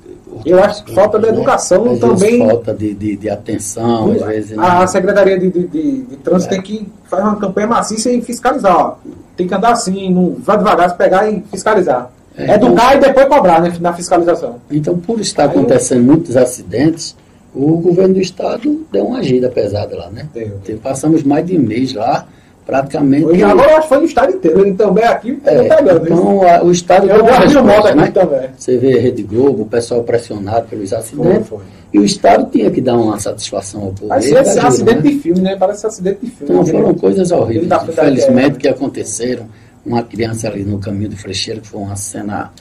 [0.46, 1.32] Eu acho que falta de né?
[1.32, 2.38] educação às também.
[2.38, 4.58] falta de, de, de atenção, às vezes.
[4.58, 4.86] A, né?
[4.86, 6.56] Secretaria de, de, de, de Trânsito é.
[6.56, 8.74] tem que fazer uma campanha maciça e fiscalizar.
[8.74, 8.94] Ó.
[9.36, 12.10] Tem que andar assim, não, vai devagar, se pegar e fiscalizar.
[12.34, 14.56] É, Educar então, e depois cobrar né, na fiscalização.
[14.70, 17.14] Então, por estar acontecendo muitos acidentes,
[17.54, 20.28] o governo do estado deu uma agida pesada lá, né?
[20.32, 20.78] Deu.
[20.82, 22.26] Passamos mais de um mês lá,
[22.64, 23.26] praticamente.
[23.26, 26.04] Hoje, agora acho que foi no estado inteiro, ele também aqui é, tá pegando.
[26.06, 28.10] Então a, o estado eu todo resposta, né?
[28.10, 28.48] também.
[28.56, 31.48] Você vê a Rede Globo, o pessoal pressionado pelos acidentes.
[31.48, 31.66] Foi, foi.
[31.92, 34.08] E o estado tinha que dar uma satisfação ao povo.
[34.08, 35.10] Parece esse acidente né?
[35.10, 35.56] de filme, né?
[35.56, 36.54] Parece acidente de filme.
[36.54, 39.46] Então foram coisas horríveis, infelizmente, que aconteceram.
[39.84, 42.52] Uma criança ali no caminho do Frecheiro, que foi uma cena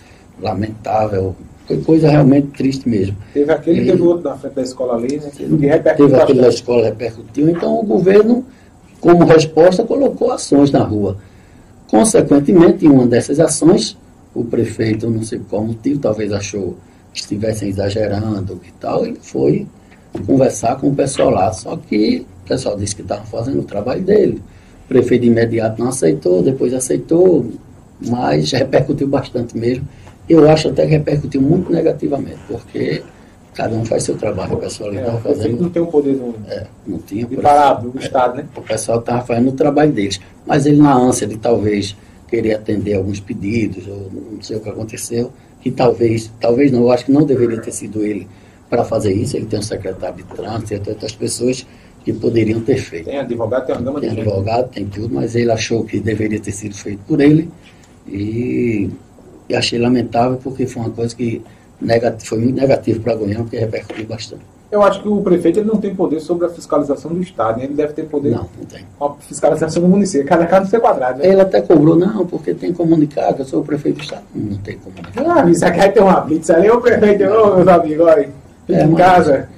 [0.41, 1.35] lamentável,
[1.71, 3.15] foi coisa realmente triste mesmo.
[3.33, 5.31] Teve aquele e teve outro na frente da escola ali, né?
[5.95, 7.49] Teve aquele da escola repercutiu.
[7.49, 8.45] Então o governo,
[8.99, 11.17] como resposta, colocou ações na rua.
[11.87, 13.97] Consequentemente, em uma dessas ações,
[14.33, 16.75] o prefeito, não sei qual motivo, talvez achou
[17.13, 19.67] que estivessem exagerando e tal, ele foi
[20.25, 21.51] conversar com o pessoal lá.
[21.53, 24.41] Só que o pessoal disse que estava fazendo o trabalho dele.
[24.85, 27.49] O prefeito de imediato não aceitou, depois aceitou,
[28.05, 29.87] mas repercutiu bastante mesmo
[30.29, 33.03] eu acho até que repercutiu muito negativamente, porque
[33.53, 35.61] cada um faz seu trabalho, o pessoal estava é, fazendo.
[35.61, 38.45] Não tem o poder do, é, não tinha, de parar do é, Estado, né?
[38.55, 40.19] O pessoal estava fazendo o trabalho deles.
[40.45, 41.95] Mas ele, na ânsia de talvez
[42.29, 45.31] querer atender alguns pedidos, ou não sei o que aconteceu,
[45.61, 48.27] que talvez, talvez não, eu acho que não deveria ter sido ele
[48.69, 49.35] para fazer isso.
[49.35, 51.67] Ele tem um secretário de trânsito, tem outras pessoas
[52.03, 53.05] que poderiam ter feito.
[53.05, 54.73] Tem advogado, tem uma gama tem de advogado, gente.
[54.73, 57.49] tem tudo, mas ele achou que deveria ter sido feito por ele
[58.07, 58.89] e
[59.51, 61.41] e achei lamentável porque foi uma coisa que
[61.79, 64.41] negativo, foi muito negativo para Goiânia, porque repercutiu bastante.
[64.71, 67.65] Eu acho que o prefeito ele não tem poder sobre a fiscalização do Estado, né?
[67.65, 68.85] ele deve ter poder não, não tem.
[69.01, 71.19] a fiscalização do município, cada caso ser quadrado.
[71.19, 71.27] Né?
[71.27, 74.23] Ele até cobrou, não, porque tem comunicado, eu sou o prefeito do Estado.
[74.33, 75.29] Não, tem comunicado.
[75.29, 78.29] Ah, isso aqui tem uma blitz ali, o prefeito, ô meus amigos, olha,
[78.69, 79.49] é, em casa.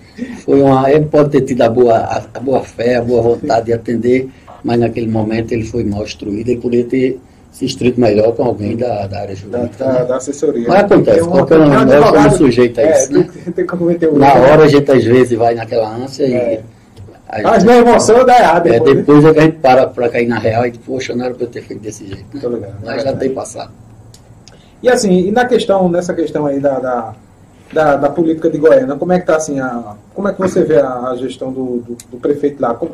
[0.44, 3.68] Foi uma, ele pode ter tido a boa, a, a boa fé, a boa vontade
[3.68, 4.32] de atender,
[4.64, 7.22] mas naquele momento ele foi mal instruído, ele poderia ter
[7.54, 9.86] se estrito melhor com alguém da, da área jurídica.
[9.86, 10.68] Da, da, da assessoria.
[10.68, 13.14] Mas acontece, um, qualquer um de nós somos sujeitos a é, isso.
[13.14, 13.30] Né?
[13.56, 16.56] Tem, tem um Na hora a gente às vezes vai naquela ânsia é.
[16.56, 17.44] e.
[17.44, 18.68] Mas na emoção dá errado.
[18.68, 21.26] É, depois, depois é que a gente para para cair na real e poxa, não
[21.26, 22.26] era para eu ter feito desse jeito.
[22.34, 22.42] Né?
[22.56, 23.72] Ligado, Mas é já tem passado.
[24.82, 27.14] E assim, e na questão, nessa questão aí da, da,
[27.72, 30.64] da, da política de Goiânia, como é que tá assim, a, como é que você
[30.64, 32.74] vê a, a gestão do, do, do, prefeito lá?
[32.74, 32.92] Como,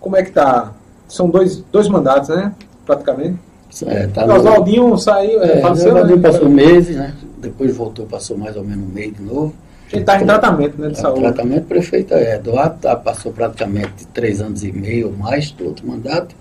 [0.00, 0.72] como é que tá?
[1.08, 2.52] São dois, dois mandatos, né?
[2.86, 3.38] Praticamente.
[3.86, 6.16] É, tá o Oswaldinho saiu, é, faleceu, né?
[6.16, 7.14] passou meses, né?
[7.38, 9.54] Depois voltou, passou mais ou menos um mês de novo.
[9.92, 11.20] Ele está em tratamento, né, de é, saúde.
[11.20, 15.86] Tratamento, prefeito é, Eduardo tá, passou praticamente três anos e meio ou mais do outro
[15.86, 16.34] mandato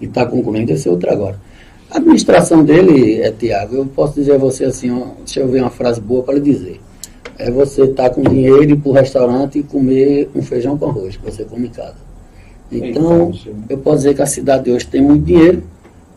[0.00, 1.38] e está concluindo esse outro agora.
[1.90, 5.60] A administração dele, é, Tiago, eu posso dizer a você assim, ó, deixa eu ver
[5.60, 6.80] uma frase boa para lhe dizer.
[7.38, 10.76] É você estar tá com dinheiro e ir para o restaurante e comer um feijão
[10.76, 12.08] com arroz, que você come em casa.
[12.70, 13.32] Então,
[13.68, 15.62] eu posso dizer que a cidade hoje tem muito dinheiro,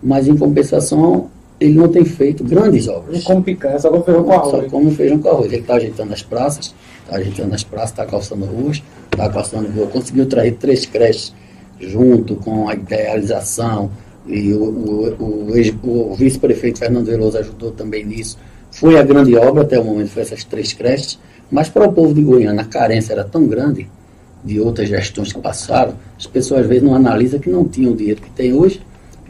[0.01, 3.17] mas em compensação ele não tem feito grandes obras.
[3.17, 4.51] Não come picanha, só come feijão com arroz.
[4.51, 5.45] Só come feijão com arroz.
[5.45, 9.85] Ele está ajeitando as praças, está ajeitando as praças, está calçando ruas, está calçando rua.
[9.87, 11.33] Conseguiu trazer três creches
[11.79, 13.91] junto com a idealização
[14.25, 18.39] e o, o, o, o vice-prefeito Fernando Veloso ajudou também nisso.
[18.71, 21.19] Foi a grande obra até o momento, foi essas três creches,
[21.51, 23.87] mas para o povo de Goiânia a carência era tão grande
[24.43, 27.95] de outras gestões que passaram, as pessoas às vezes não analisam que não tinham o
[27.95, 28.81] dinheiro que tem hoje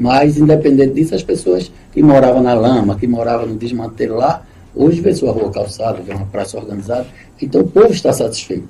[0.02, 4.42] mas, independente disso, as pessoas que moravam na lama, que moravam no desmantelo lá,
[4.76, 7.06] hoje vê sua rua calçada, vê uma praça organizada.
[7.40, 8.68] Então, o povo está satisfeito.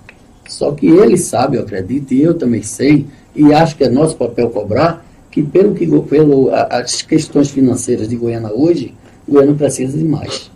[0.49, 4.17] Só que ele sabe, eu acredito, e eu também sei, e acho que é nosso
[4.17, 8.93] papel cobrar, que pelo que pelo, as questões financeiras de Goiânia hoje,
[9.25, 10.51] Goiânia precisa de mais.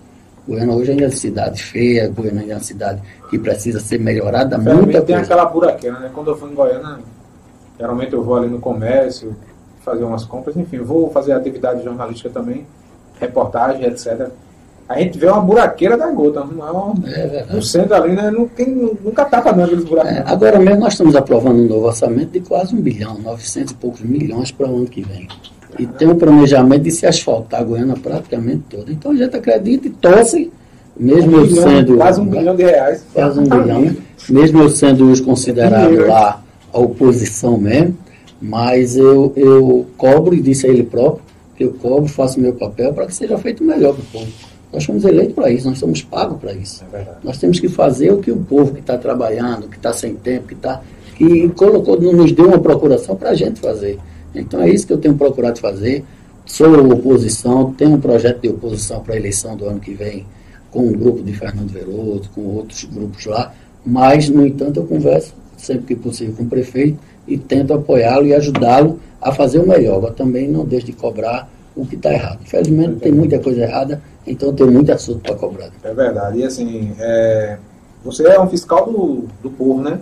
[0.46, 3.98] Goiânia hoje ainda é uma cidade feia, Goiânia ainda é uma cidade que precisa ser
[3.98, 6.12] melhorada, muita tem aquela buraqueira, né?
[6.14, 7.00] Quando eu fui em Goiânia,
[7.80, 9.34] geralmente eu vou ali no comércio,
[9.86, 12.65] fazer umas compras, enfim, vou fazer atividade jornalística também,
[13.19, 14.30] reportagem, etc.
[14.89, 16.41] a gente vê uma buraqueira da gota.
[16.41, 18.32] Uma, é no centro ali, né?
[18.32, 20.12] Não tem, nunca tapa não aqueles buracos.
[20.12, 23.76] É, agora mesmo nós estamos aprovando um novo orçamento de quase um bilhão, 900 e
[23.76, 25.28] poucos milhões para o ano que vem.
[25.78, 28.91] E tem um planejamento de se asfaltar a Goiânia praticamente toda.
[28.91, 30.52] Então a gente acredita e torce,
[30.98, 31.98] mesmo um eu bilhão, sendo.
[31.98, 33.06] Quase um bilhão de reais.
[33.13, 33.95] Quase um bilhão?
[34.30, 36.41] Mesmo eu sendo os considerados lá
[36.74, 37.98] a oposição mesmo,
[38.41, 41.24] mas eu, eu cobro, e disse a ele próprio,
[41.56, 44.32] que eu cobro, faço meu papel para que seja feito melhor para o povo.
[44.74, 46.84] Nós fomos eleitos para isso, nós somos pagos para isso.
[46.91, 50.15] É nós temos que fazer o que o povo que está trabalhando, que está sem
[50.15, 50.82] tempo, que, tá,
[51.15, 53.98] que colocou, nos deu uma procuração para a gente fazer.
[54.34, 56.04] Então é isso que eu tenho procurado fazer.
[56.45, 60.26] Sou oposição, tenho um projeto de oposição para a eleição do ano que vem
[60.69, 63.54] com um grupo de Fernando Veloso, com outros grupos lá,
[63.86, 68.34] mas, no entanto, eu converso sempre que possível com o prefeito e tento apoiá-lo e
[68.34, 70.02] ajudá-lo a fazer o melhor.
[70.02, 72.40] Mas também não deixo de cobrar o que está errado.
[72.44, 75.70] Infelizmente, tem muita coisa errada, então tem muito assunto para cobrar.
[75.84, 76.40] É verdade.
[76.40, 77.58] E assim, é...
[78.04, 80.00] você é um fiscal do, do povo, né?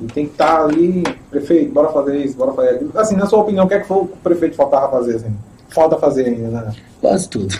[0.00, 2.90] E tem que estar tá ali, prefeito, bora fazer isso, bora fazer aquilo.
[2.94, 5.34] Assim, na sua opinião, o que é que foi o prefeito faltava fazer, assim?
[5.68, 6.72] Falta fazer ainda, né?
[7.00, 7.54] Quase tudo.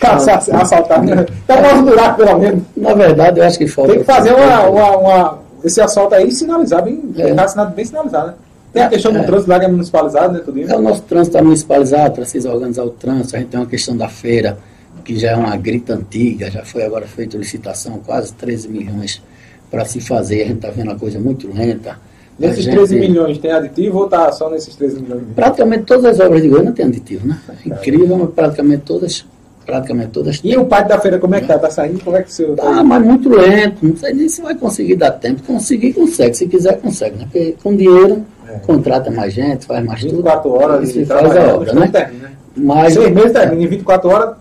[0.00, 1.26] Assaltar, né?
[1.46, 2.62] Tá mais buraco, pelo menos.
[2.76, 3.92] Na verdade, eu acho que falta.
[3.92, 7.34] Tem que fazer uma, uma, uma, esse assalto aí sinalizar bem, é.
[7.34, 8.34] Tá bem sinalizado, né?
[8.72, 9.22] Tem a questão do é.
[9.22, 10.40] trânsito lá que é municipalizado, né?
[10.44, 10.72] Tudo isso.
[10.72, 13.36] É, o nosso trânsito está municipalizado, precisa organizar o trânsito.
[13.36, 14.58] A gente tem uma questão da feira,
[15.04, 19.22] que já é uma grita antiga, já foi agora feita licitação, quase 13 milhões
[19.70, 20.42] para se fazer.
[20.42, 21.96] A gente está vendo a coisa muito lenta.
[22.36, 22.74] Nesses gente...
[22.74, 25.22] 13 milhões tem aditivo ou está só nesses 13 milhões?
[25.36, 27.40] Praticamente todas as obras de Goiânia têm aditivo, né?
[27.64, 29.24] É incrível, mas praticamente todas
[29.64, 30.40] praticamente todas.
[30.42, 31.58] E o pátio da feira, como é que tá?
[31.58, 32.02] Tá saindo?
[32.02, 32.44] Como é que você.
[32.52, 33.86] Tá, mas muito lento.
[33.86, 35.42] Não sei nem se vai conseguir dar tempo.
[35.42, 36.36] Conseguir, consegue.
[36.36, 37.16] Se quiser, consegue.
[37.16, 37.24] Né?
[37.24, 38.58] Porque com dinheiro, é.
[38.58, 40.62] contrata mais gente, faz mais 24 tudo.
[40.62, 41.88] horas e faz a obra, né?
[41.88, 42.34] Termina, né?
[42.56, 43.62] Mas, Seis meses termina.
[43.62, 44.36] Em 24 horas,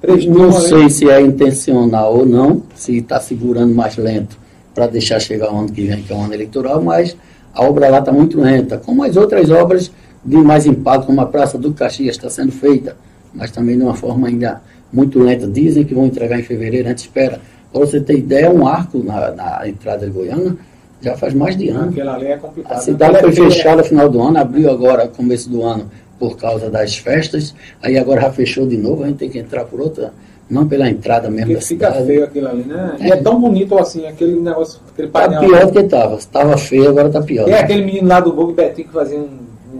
[0.00, 4.38] três Não sei se é intencional ou não, se está segurando mais lento
[4.74, 7.16] para deixar chegar o ano que vem, que é o ano eleitoral, mas
[7.52, 9.90] a obra lá está muito lenta, como as outras obras
[10.24, 12.96] de mais impacto, como a Praça do Caxias está sendo feita,
[13.34, 14.60] mas também de uma forma ainda
[14.92, 15.46] muito lenta.
[15.46, 17.40] Dizem que vão entregar em fevereiro, a gente espera.
[17.72, 20.56] Para você ter ideia, um arco na, na entrada de Goiânia
[21.00, 21.90] já faz mais de ano.
[21.90, 22.74] Aquela ali é complicada.
[22.74, 26.68] A cidade foi fechada no final do ano, abriu agora, começo do ano, por causa
[26.68, 30.12] das festas, aí agora já fechou de novo, a gente tem que entrar por outra
[30.50, 32.06] não pela entrada mesmo Porque da fica cidade.
[32.06, 32.96] feio aquilo ali, né?
[32.98, 33.06] É.
[33.06, 35.40] E é tão bonito assim, aquele negócio, aquele tá painel.
[35.40, 36.14] Tá pior do que estava.
[36.16, 37.46] Estava feio, agora tá pior.
[37.46, 37.60] É né?
[37.60, 39.28] aquele menino lá do Vogue Betinho que fazia um,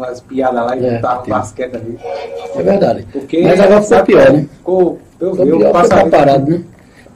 [0.01, 1.99] umas piadas lá e é, botava um basquete ali.
[2.55, 3.07] É verdade.
[3.13, 4.47] Porque Mas agora ficou pior, né?
[4.57, 6.65] Ficou, eu, ficou pior tá parado, né?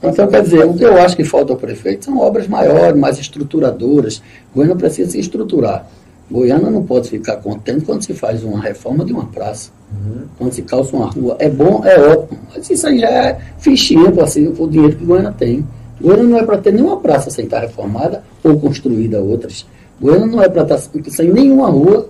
[0.02, 3.18] Então, quer dizer, o que eu acho que falta ao prefeito são obras maiores, mais
[3.18, 4.22] estruturadoras.
[4.54, 5.86] Goiânia precisa se estruturar.
[6.30, 9.70] Goiânia não pode ficar contente quando se faz uma reforma de uma praça.
[9.92, 10.24] Uhum.
[10.38, 11.36] Quando se calça uma rua.
[11.38, 12.38] É bom, é ótimo.
[12.54, 15.66] Mas isso aí já é fichinha para assim, o dinheiro que Goiânia tem.
[16.00, 19.66] Goiânia não é para ter nenhuma praça sem estar reformada ou construída outras.
[20.00, 22.08] Goiânia não é para estar sem nenhuma rua,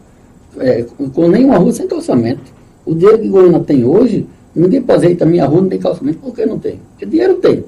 [0.59, 2.53] é, com nenhuma rua sem calçamento.
[2.85, 6.19] O dinheiro que Goiânia tem hoje, ninguém dizer, a minha rua não tem calçamento.
[6.19, 6.81] Por que não tem?
[6.91, 7.65] Porque dinheiro tem.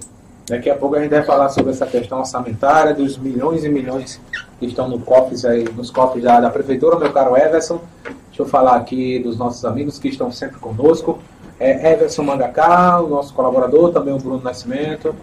[0.49, 4.21] Daqui a pouco a gente vai falar sobre essa questão orçamentária, dos milhões e milhões
[4.61, 7.81] que estão no cofres aí, nos cofres da, da Prefeitura, meu caro Everson.
[8.05, 11.19] Deixa eu falar aqui dos nossos amigos que estão sempre conosco.
[11.59, 15.15] É Everson Mangacá, o nosso colaborador, também o Bruno Nascimento.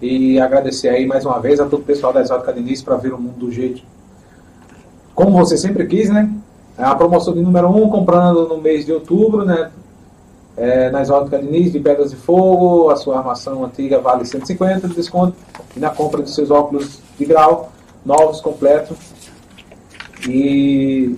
[0.00, 2.96] E agradecer aí mais uma vez a todo o pessoal da Exótica de Início para
[2.96, 3.82] ver o mundo do jeito
[5.20, 6.30] como você sempre quis, né?
[6.80, 9.70] A promoção de número 1, um, comprando no mês de outubro, né?
[10.56, 14.94] É, na Exótica Diniz, de Pedras de Fogo, a sua armação antiga vale 150 de
[14.94, 15.36] desconto.
[15.76, 17.70] E na compra de seus óculos de grau,
[18.04, 18.96] novos, completos.
[20.26, 21.16] E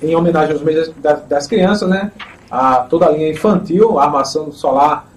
[0.00, 2.12] em homenagem aos meses das, das crianças, né?
[2.50, 5.08] A, toda a linha infantil, a armação solar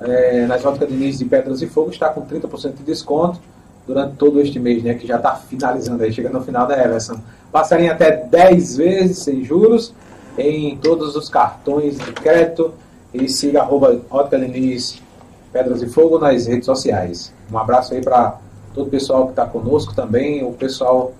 [0.00, 3.40] é, na Exótica Diniz de Pedras de Fogo está com 30% de desconto
[3.86, 4.94] durante todo este mês, né?
[4.94, 7.20] Que já está finalizando aí, chegando no final da Everson.
[7.50, 9.94] Passarem até 10 vezes sem juros
[10.38, 12.72] em todos os cartões de crédito
[13.12, 14.00] e siga arroba
[15.52, 17.32] Pedras de Fogo nas redes sociais.
[17.50, 18.38] Um abraço aí para
[18.72, 21.12] todo o pessoal que está conosco também, o pessoal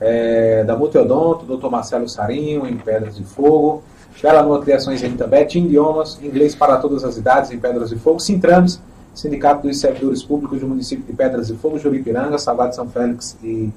[0.00, 1.68] é, da Multiodonto, Dr.
[1.68, 3.82] Marcelo Sarinho, em Pedras de Fogo,
[4.22, 7.96] Bela Nua Criações em também, Tim Idiomas, Inglês para todas as idades em Pedras de
[7.96, 8.80] Fogo, Sintrames,
[9.14, 13.72] Sindicato dos Servidores Públicos do município de Pedras de Fogo, Juripiranga, Salgado São Félix e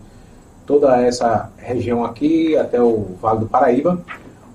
[0.65, 4.02] toda essa região aqui, até o Vale do Paraíba.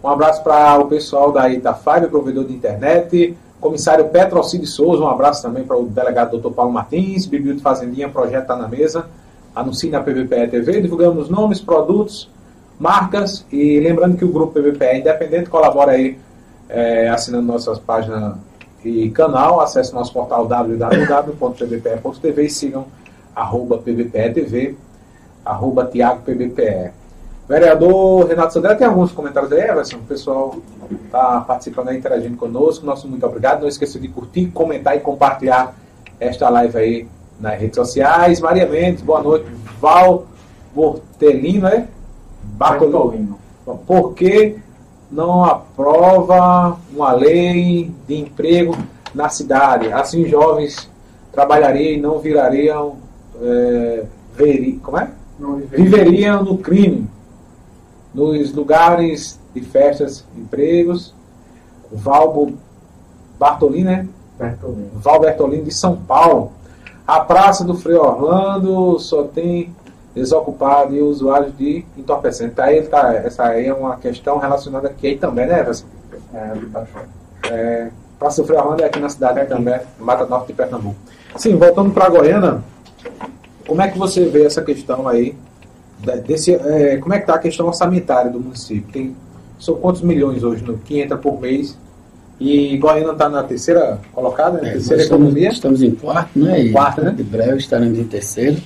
[0.02, 3.36] Um abraço para o pessoal da Itafive, provedor de internet.
[3.60, 6.50] Comissário Petro Alcide Souza, um abraço também para o delegado Dr.
[6.50, 7.26] Paulo Martins.
[7.26, 9.06] Biblio Fazendinha, projeto está na mesa.
[9.54, 10.80] Anuncie na PVPE TV.
[10.80, 12.28] Divulgamos nomes, produtos,
[12.80, 13.46] marcas.
[13.52, 16.18] E lembrando que o grupo PVPE Independente colabora aí,
[16.68, 18.34] é, assinando nossas páginas
[18.84, 19.60] e canal.
[19.60, 22.86] Acesse nosso portal www.pbpe.tv e sigam
[23.34, 24.76] arroba pbpe.tv,
[25.44, 26.90] arroba tiagopbpe.
[27.48, 29.96] Vereador Renato Sandré, tem alguns comentários aí, Everson?
[29.96, 30.56] O pessoal
[31.04, 32.86] está participando aí, interagindo conosco.
[32.86, 33.62] Nosso muito obrigado.
[33.62, 35.74] Não esqueça de curtir, comentar e compartilhar
[36.20, 37.08] esta live aí
[37.40, 38.40] nas redes sociais.
[38.40, 39.46] Maria Mendes, boa noite.
[39.80, 40.26] Val
[40.74, 41.86] Bortelino, é?
[42.42, 43.38] Bartolino.
[43.86, 44.56] Por que
[45.12, 48.76] não aprova uma lei de emprego
[49.14, 49.92] na cidade?
[49.92, 50.90] Assim, jovens
[51.30, 52.96] trabalhariam e não virariam.
[53.40, 55.10] É, veri, como é?
[55.70, 57.08] Viveriam no crime
[58.14, 61.14] nos lugares de festas, empregos.
[61.90, 62.50] Val
[63.38, 64.08] Bartolini, né?
[64.38, 64.90] Bertolini.
[64.94, 66.52] Val Bertolini de São Paulo.
[67.06, 69.74] A Praça do Frei Orlando só tem
[70.14, 72.54] desocupado e usuários de entorpecentes.
[72.54, 75.86] Tá aí, tá, essa aí é uma questão relacionada aqui aí também, né, Everson?
[76.34, 80.52] É, é, Praça do Frei Orlando é aqui na cidade é também, Mata Norte de
[80.52, 80.96] Pernambuco.
[81.36, 82.62] Sim, voltando para Goiânia,
[83.66, 85.34] como é que você vê essa questão aí
[86.26, 88.92] desse, é, como é que está a questão orçamentária do município?
[88.92, 89.16] Tem,
[89.58, 91.76] são quantos milhões hoje no, que entra por mês?
[92.38, 94.68] E Goiânia está na terceira colocada, né?
[94.68, 95.48] É, terceira estamos, economia?
[95.48, 96.60] Estamos em quarto, né?
[96.60, 97.10] E quarto, né?
[97.10, 98.60] De breve estaremos em terceiro.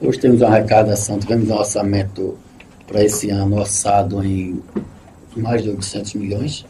[0.00, 2.36] Hoje temos uma arrecadação, tivemos um orçamento
[2.86, 4.62] para esse ano orçado em
[5.36, 6.64] mais de 800 milhões.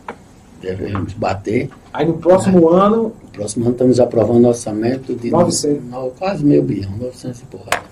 [0.62, 1.68] Devemos bater.
[1.92, 2.80] Aí no próximo né?
[2.80, 3.02] ano.
[3.02, 5.84] No próximo ano estamos aprovando um orçamento de 900.
[5.84, 7.82] No, quase meio bilhão, 900 e porrada.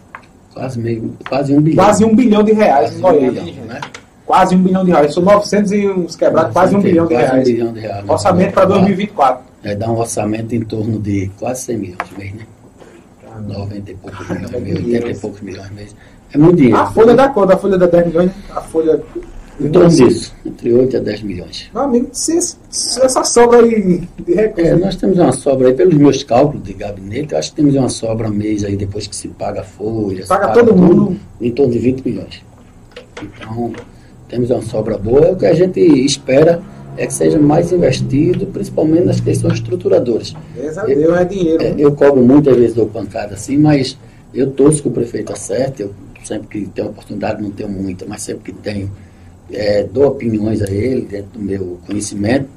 [0.54, 1.84] Quase, meio, quase um bilhão.
[1.84, 3.42] Quase um bilhão de reais quase Goiânia.
[3.42, 3.80] Um bilhão, né?
[4.24, 5.14] Quase um bilhão de reais.
[5.14, 7.48] São 900 e uns quebrados, quase um bilhão de quase reais.
[7.48, 9.44] Um bilhão de reais Orçamento para 2024.
[9.62, 12.46] É, dá um orçamento em torno de quase 100 milhões mês, né?
[13.40, 15.96] 90 e poucos milhões, mês, 80 e poucos milhões mês.
[16.32, 16.78] É muito dinheiro.
[16.78, 19.02] A folha da cor, a folha da 10 milhões, a folha.
[19.58, 21.70] Em torno disso, entre 8 a 10 milhões.
[21.72, 24.72] Meu amigo, se, se essa sobra aí de recursos.
[24.72, 27.74] É, nós temos uma sobra aí, pelos meus cálculos de gabinete, eu acho que temos
[27.74, 30.22] uma sobra mês aí, depois que se paga a folha.
[30.22, 31.16] se Paga todo mundo.
[31.40, 32.44] Em torno de 20 milhões.
[33.22, 33.72] Então,
[34.28, 35.32] temos uma sobra boa.
[35.32, 36.60] O que a gente espera
[36.96, 40.34] é que seja mais investido, principalmente nas questões estruturadoras.
[40.54, 41.62] Deus a Deus, é dinheiro.
[41.62, 43.96] É, eu cobro muitas vezes, dou pancada assim, mas
[44.32, 45.82] eu torço que o prefeito acerte.
[45.82, 45.92] Eu
[46.24, 48.90] sempre que tenho oportunidade, não tenho muita, mas sempre que tenho,
[49.50, 52.48] é, dou opiniões a ele, dentro do meu conhecimento.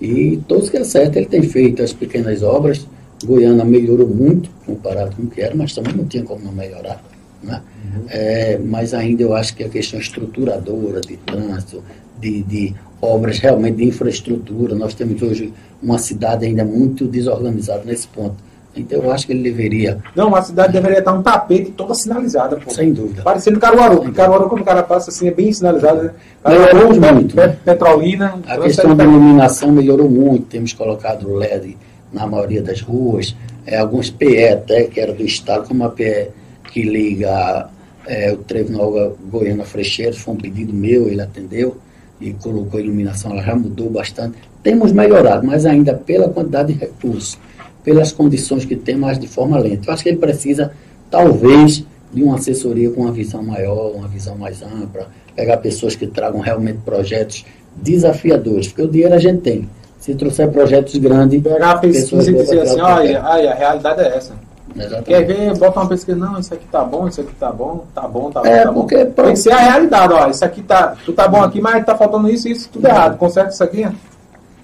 [0.00, 2.86] E todos que acertam, ele tem feito as pequenas obras.
[3.22, 7.04] Goiânia melhorou muito comparado com o que era, mas também não tinha como não melhorar.
[7.42, 7.62] Né?
[7.84, 8.02] Uhum.
[8.08, 11.82] É, mas ainda eu acho que a questão estruturadora de trânsito,
[12.18, 18.06] de, de, obras realmente de infraestrutura, nós temos hoje uma cidade ainda muito desorganizada nesse
[18.08, 18.36] ponto.
[18.76, 19.98] Então eu acho que ele deveria.
[20.14, 22.56] Não, a cidade deveria estar um tapete toda sinalizada.
[22.56, 22.70] Pô.
[22.70, 23.22] Sem dúvida.
[23.22, 24.02] Parecendo Caruaru.
[24.02, 26.04] Sem Caruaru, quando o cara passa assim, é bem sinalizado.
[26.04, 26.10] Né?
[26.46, 27.34] Melhorou Caruaru, muito.
[27.34, 28.38] Pet, Petrolina.
[28.46, 30.46] A questão da iluminação melhorou muito.
[30.46, 31.76] Temos colocado LED
[32.12, 33.34] na maioria das ruas.
[33.66, 36.28] É, alguns PE até, que era do Estado, como a PE
[36.72, 37.68] que liga
[38.06, 41.76] é, o Trevo Nova Goiânia Frecheiros, foi um pedido meu, ele atendeu
[42.20, 44.36] e colocou a iluminação, ela já mudou bastante.
[44.62, 47.38] Temos melhorado, mas ainda pela quantidade de recursos,
[47.82, 49.88] pelas condições que tem, mas de forma lenta.
[49.88, 50.72] Eu acho que ele precisa,
[51.10, 56.06] talvez, de uma assessoria com uma visão maior, uma visão mais ampla, pegar pessoas que
[56.06, 59.68] tragam realmente projetos desafiadores, porque o dinheiro a gente tem.
[59.98, 61.42] Se trouxer projetos grandes.
[61.42, 64.34] Pegar a pesquisa e dizer assim: olha, olha, a realidade é essa.
[64.76, 65.04] Exatamente.
[65.04, 68.02] Quer ver, bota uma pesquisa, não, isso aqui tá bom, isso aqui tá bom, tá
[68.02, 68.80] bom, tá bom, É, tá bom.
[68.80, 71.84] porque Tem que ser a realidade, ó, isso aqui tá, tu tá bom aqui, mas
[71.84, 73.16] tá faltando isso e isso, tudo errado.
[73.18, 73.90] Conserta isso aqui, ó,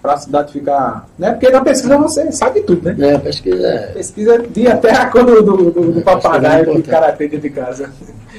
[0.01, 1.09] pra cidade ficar...
[1.19, 1.33] Né?
[1.33, 3.14] Porque na pesquisa você sabe tudo, né?
[3.14, 3.87] É, pesquisa é.
[3.88, 7.29] Pesquisa de até a cor do, do, do, do É, papagaio que o cara tem
[7.29, 7.90] dentro de casa.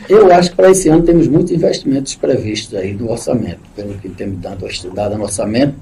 [0.08, 3.60] Eu acho que para esse ano temos muitos investimentos previstos aí no orçamento.
[3.76, 5.74] Pelo que temos dado estudada no orçamento,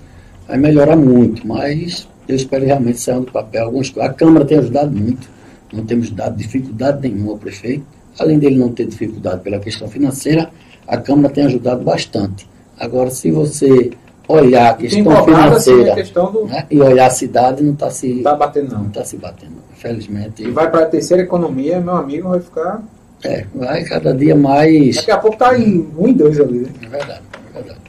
[0.47, 4.09] vai melhorar muito, mas eu espero realmente sair do papel algumas coisas.
[4.11, 5.29] A Câmara tem ajudado muito,
[5.75, 7.85] não temos dado dificuldade nenhuma ao prefeito.
[8.17, 10.49] Além dele não ter dificuldade pela questão financeira,
[10.87, 12.47] a Câmara tem ajudado bastante.
[12.79, 13.91] Agora, se você
[14.27, 16.45] olhar a questão assim, a financeira questão do...
[16.45, 18.89] né, e olhar a cidade, não está se, Não tá batendo não não.
[18.89, 19.53] tá se batendo.
[19.77, 22.81] Infelizmente, E vai pra terceira economia, meu amigo, vai ficar...
[23.23, 24.95] é, vai cada dia mais.
[24.95, 26.69] Daqui a pouco tá em um e dois ali, né?
[26.83, 27.79] É verdade, é verdade.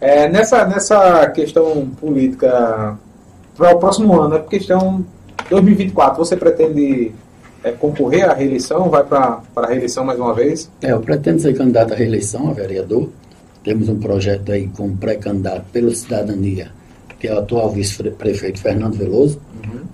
[0.00, 2.96] É, nessa, nessa questão política
[3.56, 5.04] para o próximo ano, é questão
[5.48, 7.12] 2024, você pretende
[7.64, 8.88] é, concorrer à reeleição?
[8.88, 10.70] Vai para a reeleição mais uma vez?
[10.80, 13.08] É, eu pretendo ser candidato à reeleição, a vereador.
[13.62, 16.72] Temos um projeto aí como pré-candidato pela cidadania,
[17.18, 19.40] que é o atual vice-prefeito Fernando Veloso.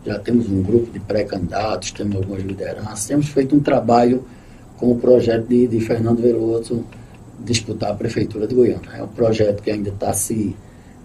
[0.06, 3.06] Já temos um grupo de pré-candidatos, temos algumas lideranças.
[3.06, 4.24] Temos feito um trabalho
[4.78, 6.84] com o projeto de, de Fernando Veloso
[7.40, 8.90] disputar a prefeitura de Goiânia.
[8.94, 10.56] É um projeto que ainda está se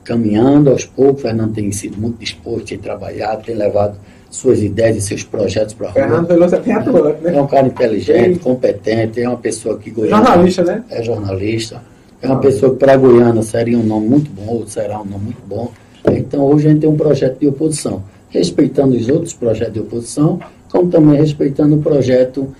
[0.04, 1.24] caminhando aos poucos.
[1.24, 3.97] O Fernando tem sido muito disposto, tem trabalhado, tem levado
[4.30, 6.01] suas ideias e seus projetos para a rua.
[6.01, 7.36] Fernando Veloso é bem atuante, né?
[7.36, 10.18] É um cara inteligente, competente, é uma pessoa que Goiânia...
[10.18, 10.84] Jornalista, né?
[10.89, 11.82] É jornalista.
[12.22, 12.39] É uma ah.
[12.39, 15.72] pessoa que para Goiânia seria um nome muito bom, ou será um nome muito bom.
[16.12, 20.39] Então hoje a gente tem um projeto de oposição, respeitando os outros projetos de oposição,
[20.70, 22.54] como também respeitando o projeto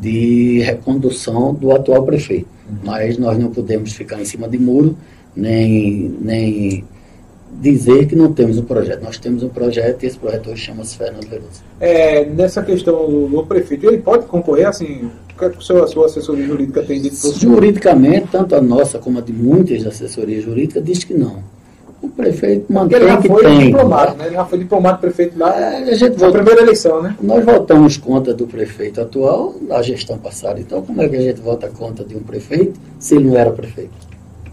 [0.00, 2.48] de recondução do atual prefeito.
[2.68, 2.76] Uhum.
[2.84, 4.96] Mas nós não podemos ficar em cima de muro,
[5.38, 6.84] nem, nem
[7.60, 9.02] dizer que não temos um projeto.
[9.02, 11.62] Nós temos um projeto e esse projeto hoje chama-se Fernando Veloso.
[11.80, 15.10] É, nessa questão do, prefeito, ele pode concorrer assim?
[15.32, 17.16] O que a sua, a sua assessoria jurídica tem dito?
[17.38, 21.42] Juridicamente, tanto a nossa como a de muitas assessorias jurídicas diz que não.
[22.00, 23.58] O prefeito mantém ele já foi tem.
[23.58, 24.26] Diplomado, né?
[24.26, 27.16] Ele já foi diplomado prefeito lá é, a gente na primeira eleição, né?
[27.20, 30.60] Nós votamos conta do prefeito atual na gestão passada.
[30.60, 33.50] Então, como é que a gente vota conta de um prefeito se ele não era
[33.50, 34.07] prefeito?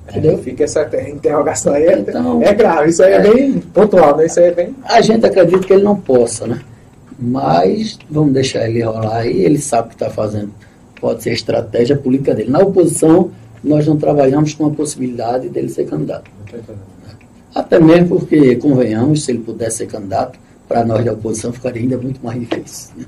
[0.10, 0.38] Entendeu?
[0.38, 2.00] Fica essa interrogação aí.
[2.00, 4.28] Então, é grave, isso aí é, é, bem pontual, né?
[4.28, 4.76] Isso aí é bem.
[4.84, 6.62] A gente acredita que ele não possa, né?
[7.18, 10.52] Mas vamos deixar ele rolar aí, ele sabe o que está fazendo.
[11.00, 12.52] Pode ser a estratégia política dele.
[12.52, 13.32] Na oposição,
[13.64, 16.30] nós não trabalhamos com a possibilidade dele ser candidato.
[17.54, 20.38] Até mesmo porque, convenhamos, se ele pudesse ser candidato,
[20.68, 22.92] para nós da oposição ficaria ainda muito mais difícil.
[22.98, 23.06] Né?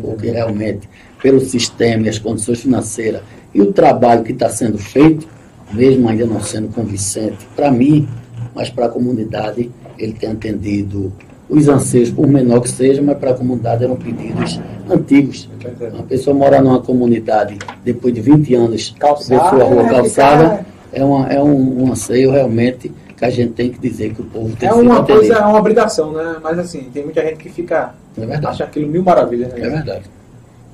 [0.00, 0.88] Porque realmente,
[1.22, 3.22] pelo sistema e as condições financeiras
[3.54, 5.26] e o trabalho que está sendo feito,
[5.72, 8.08] mesmo ainda não sendo convincente, para mim,
[8.54, 11.12] mas para a comunidade, ele tem atendido
[11.48, 14.60] os anseios, por menor que seja, mas para a comunidade eram pedidos
[14.90, 15.48] antigos.
[15.92, 20.66] Uma pessoa morar numa comunidade depois de 20 anos calçada, ver sua rua é, calçada,
[20.92, 24.24] é, uma, é um, um anseio realmente que a gente tem que dizer que o
[24.24, 26.36] povo tem é uma coisa, é uma obrigação, né?
[26.42, 27.94] Mas assim, tem muita gente que fica.
[28.18, 29.60] É acha aquilo mil maravilhas, né?
[29.60, 30.04] É verdade.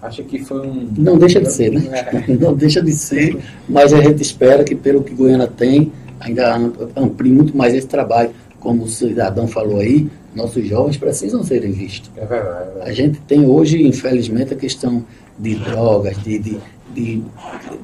[0.03, 0.89] Acha que foi um.
[0.99, 1.83] Não deixa de ser, né?
[2.29, 2.35] É.
[2.35, 3.39] Não deixa de ser,
[3.69, 6.57] mas a gente espera que, pelo que Goiânia tem, ainda
[6.97, 8.31] amplie muito mais esse trabalho.
[8.59, 12.11] Como o cidadão falou aí, nossos jovens precisam serem vistos.
[12.17, 12.91] É verdade, é verdade.
[12.91, 15.05] A gente tem hoje, infelizmente, a questão
[15.39, 16.59] de drogas, de, de
[16.95, 17.23] de,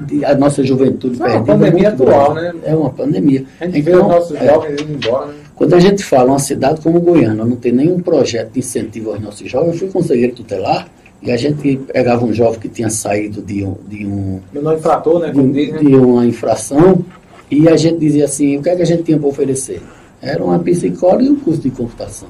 [0.06, 1.52] de, a nossa juventude é perdida.
[1.52, 2.54] É uma pandemia atual, né?
[2.62, 3.44] É uma pandemia.
[3.58, 5.34] A gente então, vê os nossos é, jovens indo embora, né?
[5.54, 9.20] Quando a gente fala uma cidade como Goiânia não tem nenhum projeto de incentivo aos
[9.20, 10.88] nossos jovens, eu fui conselheiro tutelar
[11.20, 13.76] e a gente pegava um jovem que tinha saído de um.
[13.88, 15.30] De um não infrator, né?
[15.30, 15.78] De, diz, né?
[15.78, 17.04] de uma infração
[17.50, 19.82] e a gente dizia assim: o que é que a gente tinha para oferecer?
[20.20, 22.28] Era uma psicóloga e um curso de computação.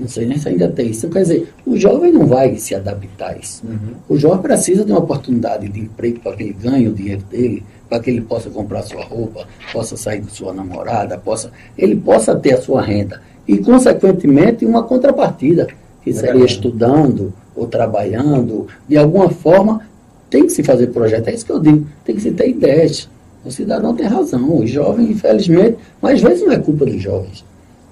[0.00, 1.08] Não sei nem se ainda tem isso.
[1.08, 3.62] Quer dizer, o jovem não vai se adaptar a isso.
[3.64, 3.94] Uhum.
[4.08, 7.62] O jovem precisa de uma oportunidade de emprego para que ele ganhe o dinheiro dele,
[7.88, 12.34] para que ele possa comprar sua roupa, possa sair com sua namorada, possa, ele possa
[12.34, 13.20] ter a sua renda.
[13.46, 15.68] E, consequentemente, uma contrapartida,
[16.02, 19.82] que é seria estudando ou trabalhando, de alguma forma,
[20.30, 21.28] tem que se fazer projeto.
[21.28, 23.08] É isso que eu digo, tem que se ter ideias.
[23.44, 24.58] O cidadão tem razão.
[24.58, 27.44] O jovem, infelizmente, mas às vezes não é culpa dos jovens.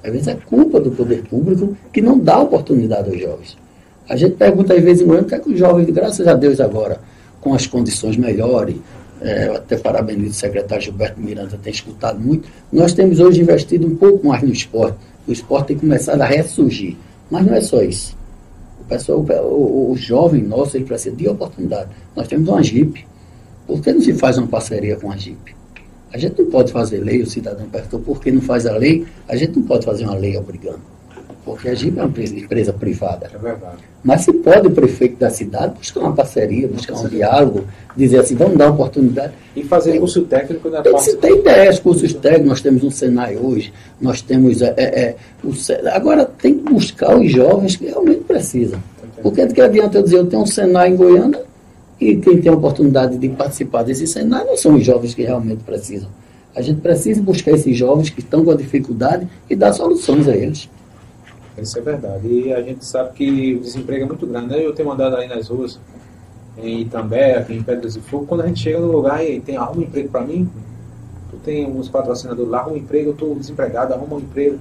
[0.02, 3.58] Às vezes é culpa do poder público que não dá oportunidade aos jovens.
[4.08, 6.34] A gente pergunta às vezes em Goiânia o que é que os jovens, graças a
[6.34, 7.00] Deus agora,
[7.40, 8.76] com as condições melhores,
[9.20, 13.94] é, até parabenizo o secretário Gilberto Miranda, tem escutado muito, nós temos hoje investido um
[13.94, 14.96] pouco mais no esporte.
[15.28, 16.96] O esporte tem começado a ressurgir.
[17.30, 18.16] Mas não é só isso.
[19.08, 21.90] O, o, o jovem nosso, ele precisa de oportunidade.
[22.14, 23.06] Nós temos uma Jeep.
[23.66, 25.54] Por que não se faz uma parceria com a Jeep?
[26.12, 29.06] A gente não pode fazer lei, o cidadão perguntou por que não faz a lei,
[29.28, 30.89] a gente não pode fazer uma lei obrigando.
[31.50, 33.30] Porque a GIP é uma empresa privada.
[33.32, 33.78] É verdade.
[34.02, 37.64] Mas se pode o prefeito da cidade buscar uma parceria, buscar um diálogo,
[37.96, 39.32] dizer assim, vamos dar oportunidade.
[39.54, 43.36] E fazer curso técnico na Tem que ter ideias, cursos técnicos, nós temos um Senai
[43.36, 44.62] hoje, nós temos.
[44.62, 45.52] É, é, é o,
[45.92, 48.80] agora tem que buscar os jovens que realmente precisam.
[49.22, 51.42] Porque de que adianta eu dizer, eu tenho um Senai em Goiânia,
[52.00, 55.62] e quem tem a oportunidade de participar desse cenário não são os jovens que realmente
[55.64, 56.08] precisam.
[56.56, 60.34] A gente precisa buscar esses jovens que estão com a dificuldade e dar soluções a
[60.34, 60.68] eles.
[61.60, 62.26] Isso é verdade.
[62.26, 64.48] E a gente sabe que o desemprego é muito grande.
[64.48, 64.64] Né?
[64.64, 65.78] Eu tenho andado aí nas ruas,
[66.58, 69.56] em Itambé, aqui em Pedras e Fogo, quando a gente chega no lugar e tem
[69.56, 70.48] algum emprego para mim,
[71.30, 74.58] tu tem uns patrocinadores lá, arruma um emprego, eu estou desempregado, arruma um emprego.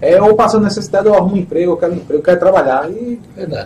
[0.00, 2.90] É, ou passando necessidade, eu arrumo um emprego, eu quero um emprego, eu quero trabalhar.
[2.90, 3.20] E,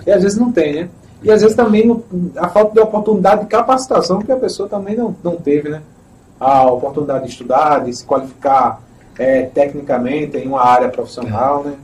[0.07, 0.89] e às vezes não tem, né?
[1.23, 2.03] E às vezes também
[2.37, 5.81] a falta de oportunidade de capacitação que a pessoa também não, não teve, né?
[6.39, 8.83] A oportunidade de estudar, de se qualificar
[9.19, 11.75] é, tecnicamente em uma área profissional, né?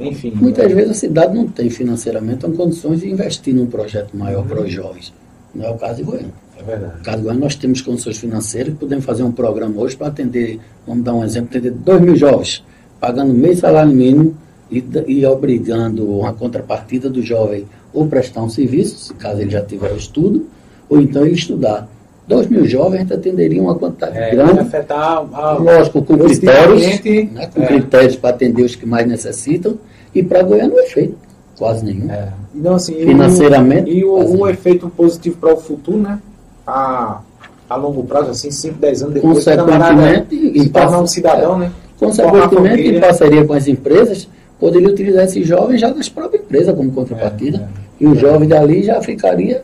[0.00, 0.32] Enfim.
[0.34, 0.74] Muitas né?
[0.74, 4.48] vezes a cidade não tem financeiramente condições de investir num projeto maior uhum.
[4.48, 5.12] para os jovens.
[5.54, 6.32] Não é o caso de Goiânia.
[6.58, 6.98] É verdade.
[6.98, 10.06] No caso de Goiânia, nós temos condições financeiras e podemos fazer um programa hoje para
[10.06, 12.64] atender, vamos dar um exemplo, atender 2 mil jovens,
[12.98, 14.34] pagando meio salário mínimo
[14.70, 19.94] e, e obrigando uma contrapartida do jovem ou prestar um serviço, caso ele já tiver
[19.96, 20.46] estudo,
[20.88, 21.88] ou então ele estudar
[22.30, 24.60] 2 mil jovens, a gente atenderia uma quantidade É, grande.
[24.60, 27.66] afetar a, Lógico, com critérios, né, com é.
[27.66, 29.74] critérios para atender os que mais necessitam,
[30.14, 31.16] e para Goiânia não é feito
[31.58, 32.10] quase nenhum.
[32.10, 32.28] É.
[32.54, 34.48] Então, assim, e o- Financeiramente, E o, quase o não.
[34.48, 36.18] efeito positivo para o futuro, né?
[36.66, 37.20] A,
[37.68, 41.70] a longo prazo, assim, 5, 10 anos depois, Consequentemente, se em tornar um cidadão, né?
[41.98, 44.28] Consequentemente, em parceria com as empresas,
[44.58, 47.58] poderia utilizar esses jovens já nas próprias empresas como contrapartida.
[47.58, 47.66] É, é.
[48.00, 49.62] E o jovem dali já ficaria.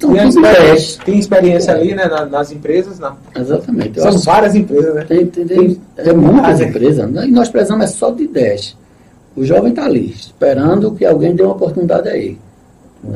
[0.00, 4.00] Então, Tem, experiência- tem experiência ali, né, na- nas empresas, na, Exatamente.
[4.00, 5.04] São várias empresas, né?
[5.04, 7.26] Tem, tem, tem, é muitas empresas, né?
[7.26, 8.78] e nós precisamos é só de 10.
[9.36, 12.38] O jovem está ali, esperando que alguém dê uma oportunidade a ele.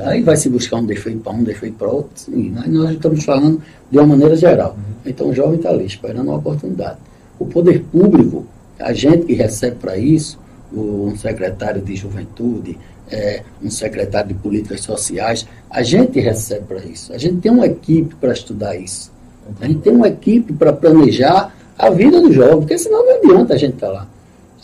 [0.05, 2.11] Aí vai se buscar um defeito para um, defeito para outro.
[2.17, 4.77] Sim, aí nós estamos falando de uma maneira geral.
[5.07, 6.99] Então o jovem está ali, esperando uma oportunidade.
[7.39, 8.45] O poder público,
[8.79, 10.39] a gente que recebe para isso,
[10.71, 12.79] o- um secretário de juventude,
[13.11, 17.13] é, um secretário de políticas sociais, a gente recebe para isso.
[17.13, 19.13] A gente tem uma equipe para estudar isso.
[19.61, 23.55] A gente tem uma equipe para planejar a vida do jovem, porque senão não adianta
[23.55, 24.09] a gente estar lá.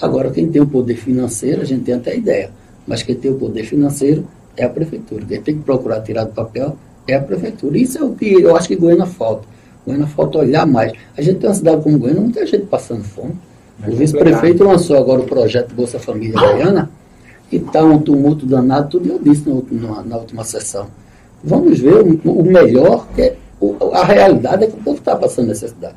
[0.00, 2.50] Agora, quem tem o poder financeiro, a gente tem até ideia,
[2.86, 4.26] mas quem tem o poder financeiro
[4.56, 5.24] é a prefeitura.
[5.26, 6.76] Quem tem que procurar tirar do papel
[7.06, 7.76] é a prefeitura.
[7.76, 9.46] Isso é o que eu acho que Goiânia falta.
[9.86, 10.92] Goiânia falta olhar mais.
[11.16, 13.34] A gente tem uma cidade como Goiânia, muita gente passando fome.
[13.86, 16.90] O vice-prefeito lançou agora o projeto Bolsa Família Goiana
[17.50, 20.86] e está um tumulto danado, tudo eu disse na última, na última sessão.
[21.42, 21.94] Vamos ver
[22.24, 25.94] o, o melhor, que é o- a realidade é que o povo está passando necessidade.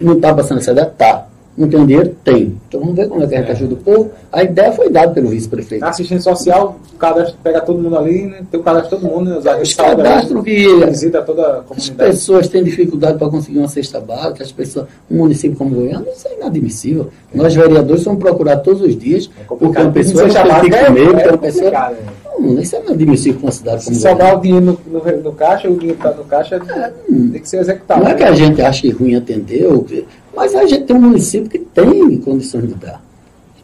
[0.00, 0.90] Não está passando necessidade?
[0.90, 1.25] Está.
[1.56, 2.14] Não tem dinheiro?
[2.22, 2.54] Tem.
[2.68, 3.52] Então vamos ver como é que a gente É.
[3.52, 4.10] ajuda o povo.
[4.30, 5.80] A ideia foi dada pelo vice-prefeito.
[5.80, 8.40] Na assistência social, o cadastro pega todo mundo ali, né?
[8.50, 9.36] Tem o cadastro de todo mundo, né?
[9.62, 12.10] Os cadastros que visita toda a as comunidade.
[12.10, 16.28] pessoas têm dificuldade para conseguir uma cesta básica, as pessoas, um município como Goiânia, isso
[16.28, 17.08] é inadmissível.
[17.34, 20.84] Nós, vereadores, somos procurados todos os dias, É porque uma pessoa não tem que é-
[20.84, 21.70] comer, é porque uma pessoa.
[21.70, 21.96] né?
[22.38, 25.32] Não, isso é inadmissível para uma cidade Se como sobrar o dinheiro no, no, no
[25.32, 26.60] caixa, o dinheiro está no caixa,
[27.08, 28.04] tem que ser executado.
[28.04, 30.04] Não é que a gente ache ruim atender, ou que-
[30.36, 33.02] mas a gente tem um município que tem condições de dar.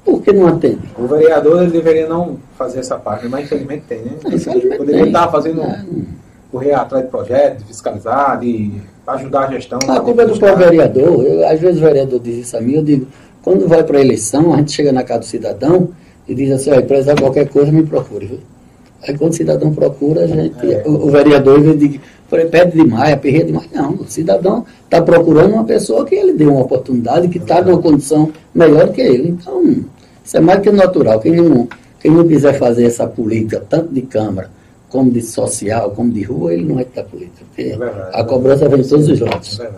[0.05, 0.81] Por que não atende?
[0.99, 4.13] O vereador ele deveria não fazer essa parte, mas infelizmente tem, né?
[4.19, 5.07] Infelizmente Poderia tem.
[5.13, 5.85] estar fazendo, É,
[6.51, 8.73] correr atrás de projetos, de fiscalizar, de
[9.07, 9.79] ajudar a gestão.
[9.89, 11.25] A culpa é do próprio vereador.
[11.25, 13.07] Eu, às vezes o vereador diz isso a mim, eu digo,
[13.43, 15.91] quando vai para a eleição, a gente chega na casa do cidadão
[16.29, 18.27] e diz assim, olha, precisar qualquer coisa, me procure.
[18.27, 18.39] Viu?
[19.07, 20.83] Aí quando o cidadão procura, a gente, É.
[20.87, 22.01] o, o vereador diz, "Falei,
[22.47, 23.69] pede demais, aperreia demais.
[23.73, 27.81] Não, o cidadão está procurando uma pessoa que ele dê uma oportunidade, que está numa
[27.81, 29.29] condição melhor que ele.
[29.29, 29.63] Então,
[30.25, 31.21] isso é mais que natural.
[31.21, 31.69] Quem não,
[32.01, 34.51] quem não quiser fazer essa política, tanto de Câmara,
[34.89, 37.45] como de social, como de rua, ele não é da política.
[37.49, 38.11] Porque É verdade.
[38.13, 39.61] a cobrança vem de todos os lados.
[39.61, 39.71] É.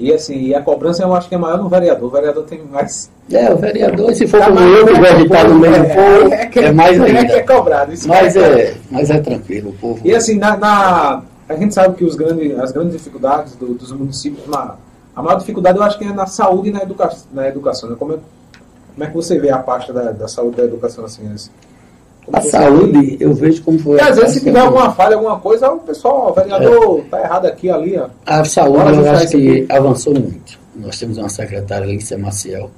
[0.00, 2.08] E assim, e a cobrança eu acho que é maior no vereador.
[2.08, 3.08] O vereador tem mais.
[3.30, 5.74] É, o vereador, e se for Tá como eu, que gosta de estar no meio
[5.74, 7.42] do povo, é, que- é mais é que é ainda.
[7.54, 7.92] cobrado.
[7.92, 10.00] Isso Mas é- é, mas é tranquilo, o povo.
[10.04, 11.22] E assim, na, na-
[11.52, 14.76] a gente sabe que os grandes, as grandes dificuldades do- dos municípios, na-
[15.14, 17.90] a maior dificuldade eu acho que é na saúde e na, educa, na educação.
[17.90, 17.96] Né?
[17.98, 18.16] Como, é,
[18.94, 21.22] como é que você vê a pasta da, da saúde e da educação assim?
[21.32, 21.50] assim?
[22.32, 23.98] A saúde, eu vejo como foi.
[23.98, 27.46] E às vezes se tiver alguma falha, alguma coisa, o pessoal, o vereador tá errado
[27.46, 28.06] aqui, ali, ó.
[28.24, 30.58] A saúde, Bora eu acho que avançou muito.
[30.76, 32.70] Nós temos uma secretária, Lícia Maciel,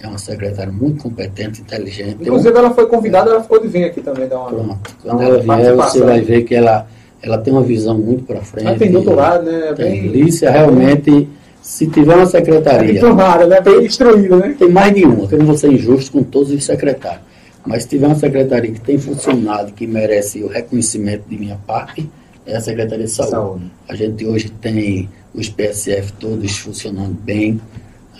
[0.00, 2.16] é uma secretária muito competente, inteligente.
[2.22, 4.48] Inclusive ela foi convidada, ela ficou de vir aqui também dar uma.
[4.48, 4.96] Pronto.
[5.02, 6.86] Quando uma ela vier, você vai ver que ela,
[7.22, 8.66] ela tem uma visão muito para frente.
[8.66, 9.72] Ela tem doutorado, né?
[9.74, 10.08] Tem.
[10.08, 11.28] Lícia, realmente,
[11.60, 12.94] se tiver uma secretaria.
[12.94, 13.60] diplomada, né?
[13.60, 14.56] Bem instruída, né?
[14.58, 17.22] Tem mais de uma, que eu não vou ser injusto com todos os secretários.
[17.66, 22.08] Mas se tiver uma secretaria que tem funcionado, que merece o reconhecimento de minha parte,
[22.46, 23.30] é a Secretaria de Saúde.
[23.30, 23.64] Saúde.
[23.88, 27.60] A gente hoje tem os PSF todos funcionando bem,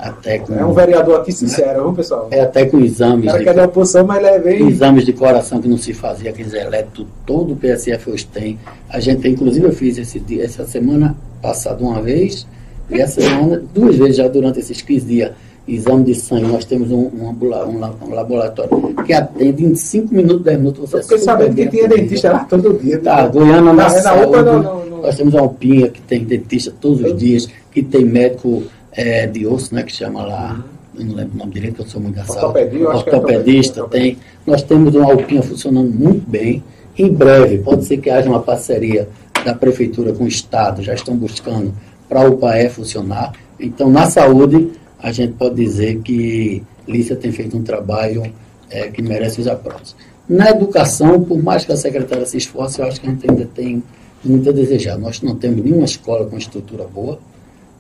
[0.09, 2.28] até com, É um vereador aqui sincero, viu, pessoal?
[2.30, 5.12] é até com O exames cara de, quer dar oposição, mas ele é exames de
[5.12, 8.59] coração que não se fazia, aqueles elétricos, todo o PSF hoje tem.
[8.88, 12.46] A gente, tem, inclusive, eu fiz esse dia, essa semana passada uma vez,
[12.90, 15.32] e essa semana duas vezes já durante esses 15 dias.
[15.68, 17.48] Exame de sangue, nós temos um, um, um
[17.78, 20.90] la- laboratório que atende em 5 minutos, 10 minutos.
[20.90, 22.98] Você Eu fiquei é sabendo que tinha dentista lá todo dia.
[22.98, 25.03] Tá, Goiânia na Na- é na saúde, UPA, não, não, não.
[25.03, 29.47] nós temos uma Alpinha que tem dentista todos os dias, que tem médico é, de
[29.47, 30.64] osso, né, que chama lá,
[30.99, 32.45] eu não lembro o nome direito, eu sou muito saúde.
[32.45, 34.18] Ortopedia, é Ortopedista tem.
[34.47, 36.62] Nós temos uma Alpinha funcionando muito bem.
[36.99, 39.09] Em breve, pode ser que haja uma parceria
[39.45, 41.72] da Prefeitura com o Estado, já estão buscando
[42.09, 43.32] para a UPAE funcionar.
[43.59, 48.22] Então, na saúde, a gente pode dizer que Lícia tem feito um trabalho
[48.68, 49.95] é, que merece os aplausos.
[50.28, 53.49] Na educação, por mais que a secretária se esforce, eu acho que a gente ainda
[53.55, 53.82] tem
[54.24, 54.99] muito a desejar.
[54.99, 57.18] Nós não temos nenhuma escola com estrutura boa.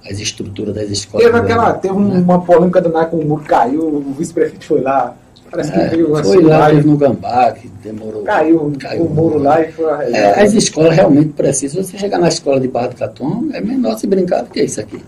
[0.08, 1.26] As estruturas das escolas.
[1.26, 2.20] Teve aquela, teve um- né?
[2.20, 5.14] uma polêmica danada com o muro caiu, o vice-prefeito foi lá
[5.50, 8.22] Parece que é, veio uma Foi lá, teve no Gambá, que demorou.
[8.22, 11.82] Caiu, caiu o muro lá e foi é, As escolas realmente precisam.
[11.82, 14.80] Você chegar na escola de Barra do Catom, é menor se brincar do que isso
[14.80, 15.02] aqui.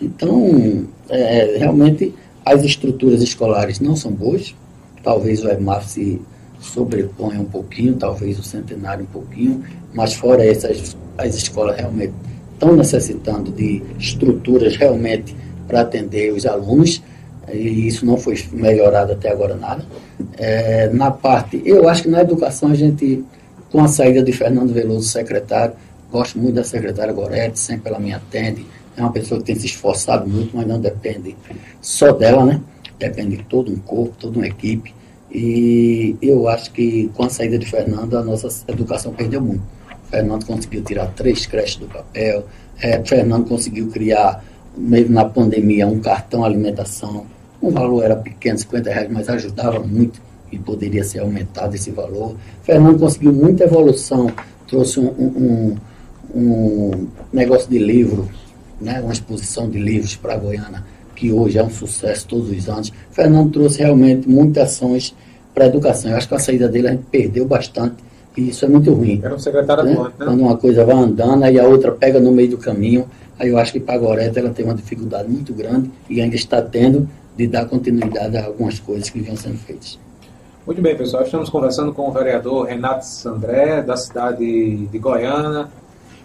[0.00, 2.14] Então, é, realmente,
[2.44, 4.54] as estruturas escolares não são boas.
[5.02, 6.20] Talvez o EMAF se
[6.60, 9.64] sobreponha um pouquinho, talvez o centenário um pouquinho,
[9.94, 12.12] mas fora essas, as escolas realmente
[12.58, 15.36] estão necessitando de estruturas realmente
[15.66, 17.00] para atender os alunos
[17.52, 19.86] e isso não foi melhorado até agora nada.
[20.36, 23.24] É, na parte, eu acho que na educação a gente,
[23.70, 25.74] com a saída de Fernando Veloso, secretário,
[26.10, 29.66] gosto muito da secretária Gorete, sempre ela me atende, é uma pessoa que tem se
[29.66, 31.36] esforçado muito, mas não depende
[31.80, 32.60] só dela, né?
[32.98, 34.92] Depende de todo um corpo, toda uma equipe.
[35.30, 39.62] E eu acho que com a saída de Fernando, a nossa educação perdeu muito.
[40.10, 42.46] Fernando conseguiu tirar três creches do papel,
[42.80, 44.44] é, Fernando conseguiu criar,
[44.76, 47.26] mesmo na pandemia, um cartão alimentação
[47.60, 52.36] o valor era pequeno, 50 reais, mas ajudava muito e poderia ser aumentado esse valor.
[52.62, 54.30] Fernando conseguiu muita evolução,
[54.66, 55.76] trouxe um, um,
[56.34, 58.28] um negócio de livro,
[58.80, 60.84] né, uma exposição de livros para a Goiânia,
[61.16, 62.92] que hoje é um sucesso todos os anos.
[63.10, 65.14] Fernando trouxe realmente muitas ações
[65.52, 66.12] para a educação.
[66.12, 67.96] Eu acho que a saída dele a gente perdeu bastante
[68.38, 69.20] e isso é muito ruim.
[69.22, 69.92] Era um secretário né?
[69.92, 70.26] atuante, né?
[70.26, 73.58] Quando uma coisa vai andando e a outra pega no meio do caminho, aí eu
[73.58, 77.08] acho que para a Goreta ela tem uma dificuldade muito grande e ainda está tendo
[77.36, 79.98] de dar continuidade a algumas coisas que vinham sendo feitas.
[80.64, 81.24] Muito bem, pessoal.
[81.24, 85.66] Estamos conversando com o vereador Renato Sandré, da cidade de Goiânia.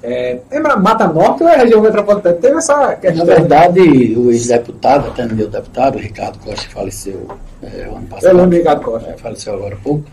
[0.04, 2.36] É, é Mata Norte ou é região metropolitana?
[2.36, 3.26] Teve essa questão.
[3.26, 3.80] Na verdade,
[4.18, 7.28] o ex-deputado, até meu deputado, Ricardo Costa, faleceu
[7.64, 8.32] é, ano passado.
[8.32, 9.10] Eu lembro Ricardo Costa.
[9.10, 10.04] É, faleceu agora há pouco.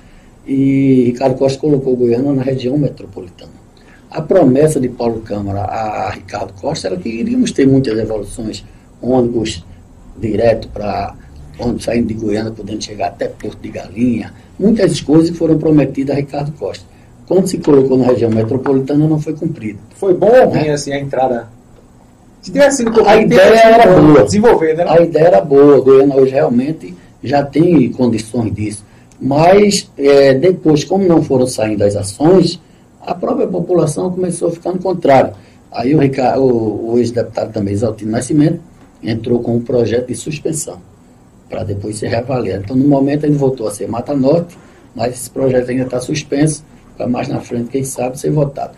[0.46, 3.52] E Ricardo Costa colocou Goiânia na região metropolitana.
[4.10, 8.64] A promessa de Paulo Câmara a Ricardo Costa era que iríamos ter muitas evoluções,
[9.00, 9.64] ônibus
[10.18, 11.14] direto para
[11.58, 14.32] onde saindo de Goiânia, podendo chegar até Porto de Galinha.
[14.58, 16.84] Muitas coisas foram prometidas a Ricardo Costa.
[17.26, 19.78] Quando se colocou na região metropolitana, não foi cumprido.
[19.94, 20.70] Foi bom ou ruim, né?
[20.70, 21.48] assim, a entrada?
[22.42, 24.24] Se tivesse sido cumprido, a ideia era boa.
[24.24, 24.84] Desenvolver, né?
[24.88, 25.80] A ideia era boa.
[25.80, 28.84] Goiânia hoje realmente já tem condições disso.
[29.20, 32.60] Mas é, depois, como não foram saindo as ações,
[33.00, 35.34] a própria população começou a ficar no contrário.
[35.70, 36.00] Aí o,
[36.40, 38.60] o, o ex-deputado também, Exaltino Nascimento,
[39.02, 40.78] entrou com um projeto de suspensão,
[41.48, 42.64] para depois ser reavaliado.
[42.64, 44.56] Então, no momento, ele voltou a ser Mata Norte,
[44.94, 46.64] mas esse projeto ainda está suspenso,
[46.96, 48.72] para mais na frente, quem sabe, ser votado.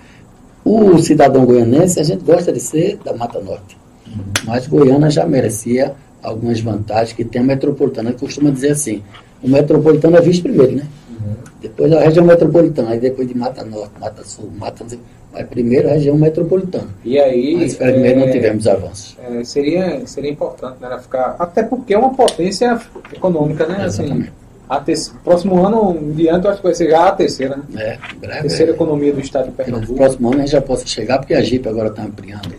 [0.65, 3.77] O cidadão goianense, a gente gosta de ser da Mata Norte,
[4.07, 4.23] uhum.
[4.45, 9.03] mas Goiânia já merecia algumas vantagens que tem a metropolitana, que costuma dizer assim,
[9.43, 10.87] o metropolitano é visto primeiro, né?
[11.11, 11.35] Uhum.
[11.61, 14.85] Depois a região metropolitana, aí depois de Mata Norte, Mata Sul, Mata
[15.33, 16.89] mas primeiro a região metropolitana.
[17.05, 17.57] E aí.
[17.57, 19.17] Mas primeiro é, não tivemos avanços.
[19.19, 20.99] É, seria, seria importante, né?
[21.01, 22.79] Ficar, até porque é uma potência
[23.15, 23.85] econômica, né?
[23.85, 24.27] Assim,
[24.69, 24.93] a te,
[25.25, 27.63] próximo ano em diante, eu acho que vai ser já a terceira, né?
[27.77, 28.39] É, breve.
[28.39, 28.75] A terceira é.
[28.75, 29.93] economia do estado de Pernambuco.
[29.93, 32.55] No próximo ano a gente já possa chegar, porque a Jeep agora está ampliando.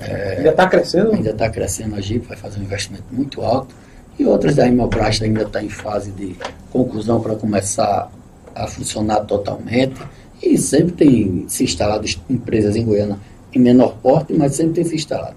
[0.00, 1.12] É, ainda está crescendo?
[1.12, 3.74] Ainda está crescendo a Jeep, vai fazer um investimento muito alto.
[4.18, 6.36] E outras da Imoplast ainda está em fase de
[6.70, 8.10] conclusão para começar
[8.54, 10.00] a funcionar totalmente.
[10.42, 13.18] E sempre tem se instalado empresas em Goiânia
[13.52, 15.36] em menor porte, mas sempre tem se instalado.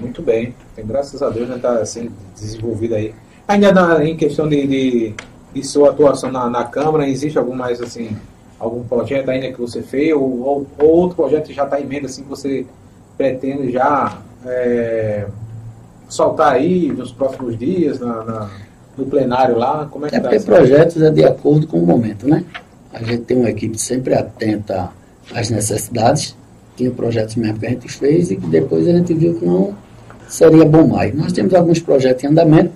[0.00, 0.54] Muito bem.
[0.76, 3.14] Graças a Deus já está assim, desenvolvido aí.
[3.46, 5.14] Ainda na, em questão de, de,
[5.52, 8.16] de, sua atuação na, na Câmara, existe algum mais assim,
[8.58, 11.86] algum projeto ainda que você fez, ou, ou, ou outro projeto que já está em
[11.86, 12.66] mente assim, que você
[13.22, 15.26] pretende já é,
[16.08, 18.50] soltar aí nos próximos dias, na, na,
[18.98, 19.86] no plenário lá?
[19.88, 22.44] Como é que é tá porque projetos é de acordo com o momento, né?
[22.92, 24.90] A gente tem uma equipe sempre atenta
[25.32, 26.36] às necessidades.
[26.76, 29.72] Tinha projetos mesmo que a gente fez e que depois a gente viu que não
[30.28, 31.14] seria bom mais.
[31.14, 32.72] Nós temos alguns projetos em andamento.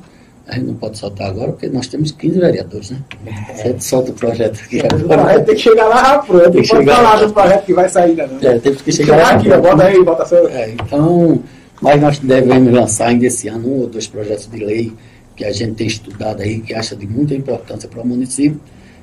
[0.49, 2.99] A gente não pode soltar agora, porque nós temos 15 vereadores, né?
[3.26, 3.55] É.
[3.55, 5.40] Você solta o projeto aqui agora.
[5.40, 8.26] Tem que chegar lá rápido, tem que chegar falar do projeto que vai sair ainda,
[8.28, 8.49] não.
[8.49, 9.30] É, temos que chegar lá.
[9.30, 10.49] Aqui, bota aí, bota seu.
[10.49, 11.42] É, então,
[11.80, 14.92] mas nós devemos lançar ainda esse ano um ou dois projetos de lei
[15.34, 18.61] que a gente tem estudado aí, que acha de muita importância para o município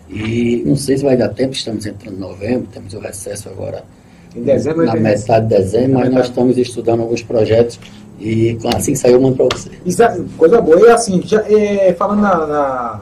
[0.09, 3.83] e não sei se vai dar tempo, estamos entrando em novembro, temos o recesso agora
[4.35, 7.79] em dezembro, na metade de dezembro, mas nós estamos estudando alguns projetos
[8.19, 9.69] e assim que sair eu mando para você.
[9.69, 10.79] É coisa boa.
[10.79, 13.01] E assim, já, é, falando na, na,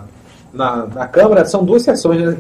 [0.53, 2.37] na, na, Câmara, são duas sessões, né?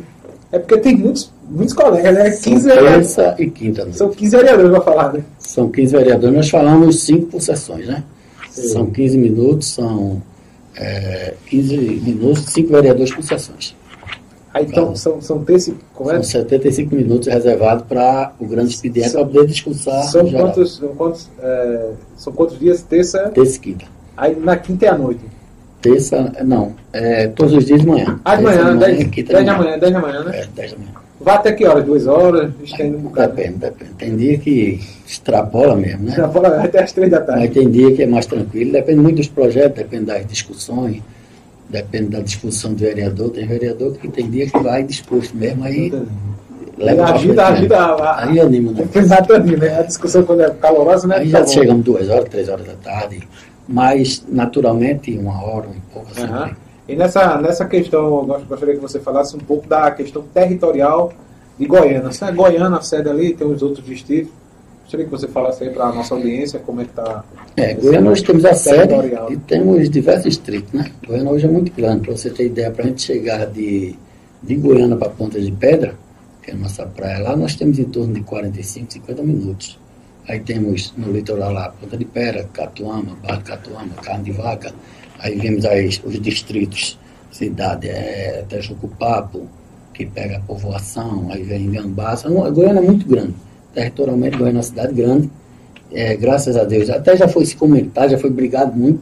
[0.51, 2.29] É porque tem muitos, muitos colegas, né?
[2.29, 3.97] 15 terça e quinta noite.
[3.97, 5.23] São 15 vereadores para falar, né?
[5.39, 8.03] São 15 vereadores, nós falamos 5 por sessões, né?
[8.49, 8.67] Sim.
[8.67, 10.21] São 15 minutos, são
[10.75, 13.75] é, 15 minutos, 5 vereadores por sessões.
[14.53, 19.47] Ah, então são, são, terci, são 75 minutos reservados para o grande expediente para poder
[19.47, 20.03] discursar.
[20.03, 22.81] São quantos, são, quantos, é, são quantos dias?
[22.81, 23.29] Terça?
[23.29, 23.85] Terça e quinta.
[24.17, 25.21] Aí na quinta é à noite.
[25.81, 28.19] Terça, não, é, todos os dias de manhã.
[28.25, 29.09] Ah, de manhã, 10
[29.45, 30.39] da manhã, 10 da manhã, né?
[30.41, 30.91] É, 10 da manhã.
[31.21, 31.81] Vai até que hora?
[31.81, 32.51] Duas horas?
[32.63, 33.35] Estende um bocado.
[33.35, 33.91] Depende, depende.
[33.93, 36.09] Tem dia que extrapola mesmo, né?
[36.09, 37.41] Extrapola até as três da tarde.
[37.41, 38.71] Mas tem dia que é mais tranquilo.
[38.71, 41.01] Depende muito dos projetos, depende das discussões,
[41.71, 43.29] depende da discussão do vereador.
[43.29, 45.91] Tem vereador que tem dia que vai disposto mesmo, aí
[46.77, 48.87] leva ajuda, ajuda a, aí anima, né?
[48.93, 49.79] Exatamente, né?
[49.79, 51.17] A discussão quando é calorosa, né?
[51.17, 53.27] Aí já chegamos duas horas, três horas da tarde,
[53.67, 56.31] mas naturalmente uma hora, um pouco assim.
[56.31, 56.55] Uhum.
[56.87, 61.13] E nessa, nessa questão, eu gostaria que você falasse um pouco da questão territorial
[61.57, 62.11] de Goiânia.
[62.11, 64.33] Se é Goiânia a sede ali, tem os outros distritos.
[64.91, 67.23] Gostaria que você falasse aí para a nossa audiência como é que está.
[67.55, 68.93] É, Goiânia nós temos a sede
[69.29, 70.91] e temos diversos distritos, né?
[71.07, 72.01] Goiânia hoje é muito grande.
[72.01, 73.95] Para você ter ideia, para a gente chegar de,
[74.43, 75.95] de Goiânia para Ponta de Pedra,
[76.43, 79.79] que é a nossa praia lá, nós temos em torno de 45, 50 minutos.
[80.27, 84.73] Aí temos no litoral lá, Ponta de Pedra, Catuama, Barra Catuama, Carne de Vaca.
[85.19, 86.99] Aí vemos aí os distritos,
[87.31, 89.47] cidade, é, Tejucupapo,
[89.93, 92.27] que pega a povoação, aí vem Gambaça.
[92.29, 93.35] Goiânia é muito grande.
[93.73, 95.29] Territorialmente, Goiânia é uma cidade grande.
[95.91, 99.01] É, graças a Deus, até já foi se comentar, já foi brigado muito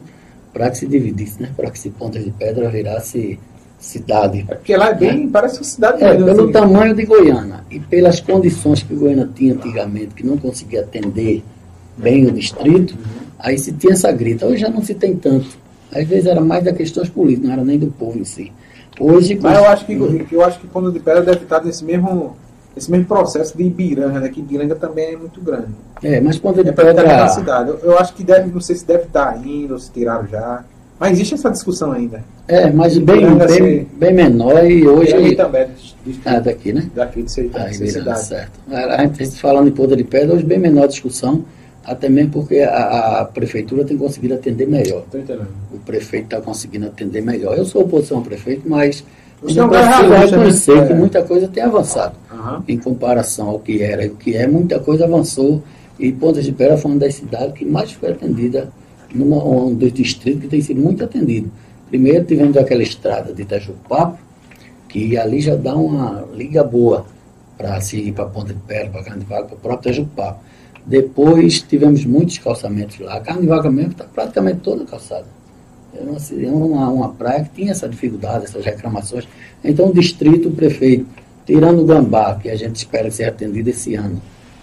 [0.52, 1.50] para que se dividisse, né?
[1.56, 3.38] Para que se Ponta de Pedra virasse
[3.78, 4.44] cidade.
[4.48, 5.30] É porque lá é bem, né?
[5.32, 6.52] parece uma cidade é, Pelo assim.
[6.52, 11.42] tamanho de Goiânia e pelas condições que Goiânia tinha antigamente, que não conseguia atender
[11.96, 13.26] bem o distrito, uhum.
[13.38, 14.46] aí se tinha essa grita.
[14.46, 15.48] Hoje já não se tem tanto.
[15.92, 18.52] Às vezes era mais da questões políticas, não era nem do povo em si.
[18.98, 19.92] Hoje, Mas eu acho que,
[20.30, 22.36] eu acho que Ponta de Pedra deve estar nesse mesmo,
[22.76, 24.28] esse mesmo processo de Ibiranga, né?
[24.28, 25.68] Que Ibiranga também é muito grande.
[26.02, 27.28] É, mas Ponta de é Pedra...
[27.28, 27.70] cidade.
[27.70, 30.64] Eu, eu, acho que deve, não sei se deve estar indo, ou se tiraram já.
[30.98, 32.22] Mas existe essa discussão ainda.
[32.46, 33.86] É, mas bem, bem, ser...
[33.92, 35.16] bem menor e hoje.
[35.16, 35.68] E também.
[36.24, 36.90] ah, daqui, né?
[36.94, 38.20] Daqui de ser, Aí, cidade.
[38.20, 38.60] Certo.
[38.70, 41.44] A gente falando em Ponta de Pedra, hoje bem menor a discussão,
[41.84, 45.04] até mesmo porque a, a prefeitura tem conseguido atender melhor.
[45.72, 47.56] O prefeito está conseguindo atender melhor.
[47.56, 49.02] Eu sou oposição ao prefeito, mas
[49.42, 50.18] você não precisa né?
[50.18, 50.86] reconhecer né?
[50.86, 52.14] que muita coisa tem avançado.
[52.40, 52.62] Uhum.
[52.66, 55.62] Em comparação ao que era e o que é, muita coisa avançou.
[55.98, 58.70] E Ponta de Pedra foi uma das cidades que mais foi atendida
[59.14, 61.50] numa, um dos distritos que tem sido muito atendido.
[61.88, 64.18] Primeiro tivemos aquela estrada de Itajupapo,
[64.88, 67.04] que ali já dá uma liga boa
[67.58, 70.40] para se ir para Ponta de Pedra, para Carnaval, para o próprio Itajupapo.
[70.86, 73.16] Depois tivemos muitos calçamentos lá.
[73.16, 75.26] A Carnaval mesmo está praticamente toda calçada.
[75.94, 76.00] É
[76.44, 79.26] é uma, uma praia que tinha essa dificuldade, essas reclamações.
[79.62, 81.06] Então o distrito, o prefeito,
[81.50, 84.22] tirando o Gambá, que a gente espera ser atendido esse ano,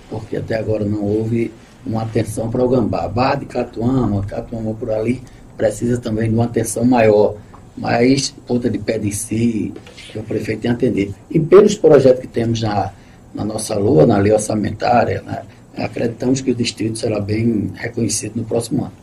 [0.10, 1.52] porque até agora não houve
[1.86, 3.10] uma atenção para o gambá.
[3.10, 5.22] Barra de Catuama, Catuama por ali,
[5.58, 7.36] precisa também de uma atenção maior.
[7.78, 9.74] Mas ponta de pé de si,
[10.12, 11.14] que o prefeito tem a atender.
[11.30, 12.94] E pelos projetos que temos na,
[13.34, 15.42] na nossa lua, na lei orçamentária, né,
[15.78, 18.94] acreditamos que o distrito será bem reconhecido no próximo ano.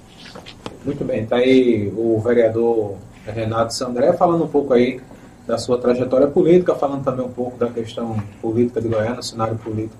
[0.86, 2.94] Muito bem, está aí o vereador
[3.26, 5.00] Renato Sandré falando um pouco aí
[5.46, 9.96] da sua trajetória política, falando também um pouco da questão política de Goiânia, cenário político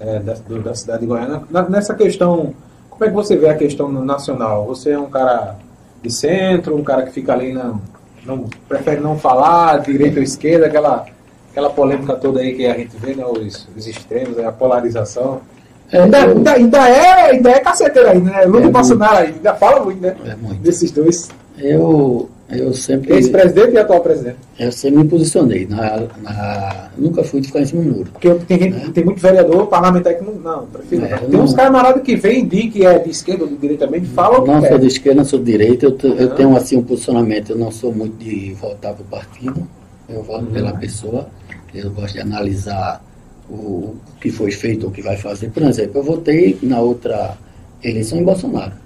[0.00, 1.42] é, da, da cidade de Goiânia.
[1.50, 2.52] Na, nessa questão,
[2.90, 4.66] como é que você vê a questão nacional?
[4.66, 5.56] Você é um cara
[6.02, 7.80] de centro, um cara que fica ali, não,
[8.24, 11.06] não prefere não falar, direita ou esquerda, aquela,
[11.50, 15.40] aquela polêmica toda aí que a gente vê, né, os, os extremos, a polarização.
[15.92, 18.44] É, ainda, ainda, ainda, é, ainda é caceteiro aí, né?
[18.46, 20.16] Lula é e Bolsonaro ainda fala muito, né?
[20.24, 20.60] É muito.
[20.60, 21.28] Desses dois.
[21.58, 23.14] Eu, eu sempre.
[23.14, 24.36] Ex-presidente e atual presidente.
[24.58, 25.66] Eu sempre me posicionei.
[25.66, 28.10] Na, na, nunca fui de ficar em cima do muro.
[28.12, 28.90] Porque tem, né?
[28.92, 30.34] tem muito vereador parlamentar que não.
[30.34, 31.04] Não, prefiro.
[31.04, 34.04] É, tem uns camaradas que vêm e que é de esquerda ou de direita também,
[34.04, 35.86] falam Não sou de esquerda, não sou de direita.
[35.86, 37.50] Eu, eu tenho assim um posicionamento.
[37.50, 39.66] Eu não sou muito de votar para o partido.
[40.08, 40.52] Eu voto uhum.
[40.52, 41.28] pela pessoa.
[41.74, 43.02] Eu gosto de analisar
[43.48, 45.50] o, o que foi feito, o que vai fazer.
[45.50, 47.36] Por exemplo, eu votei na outra
[47.82, 48.81] eleição em Bolsonaro.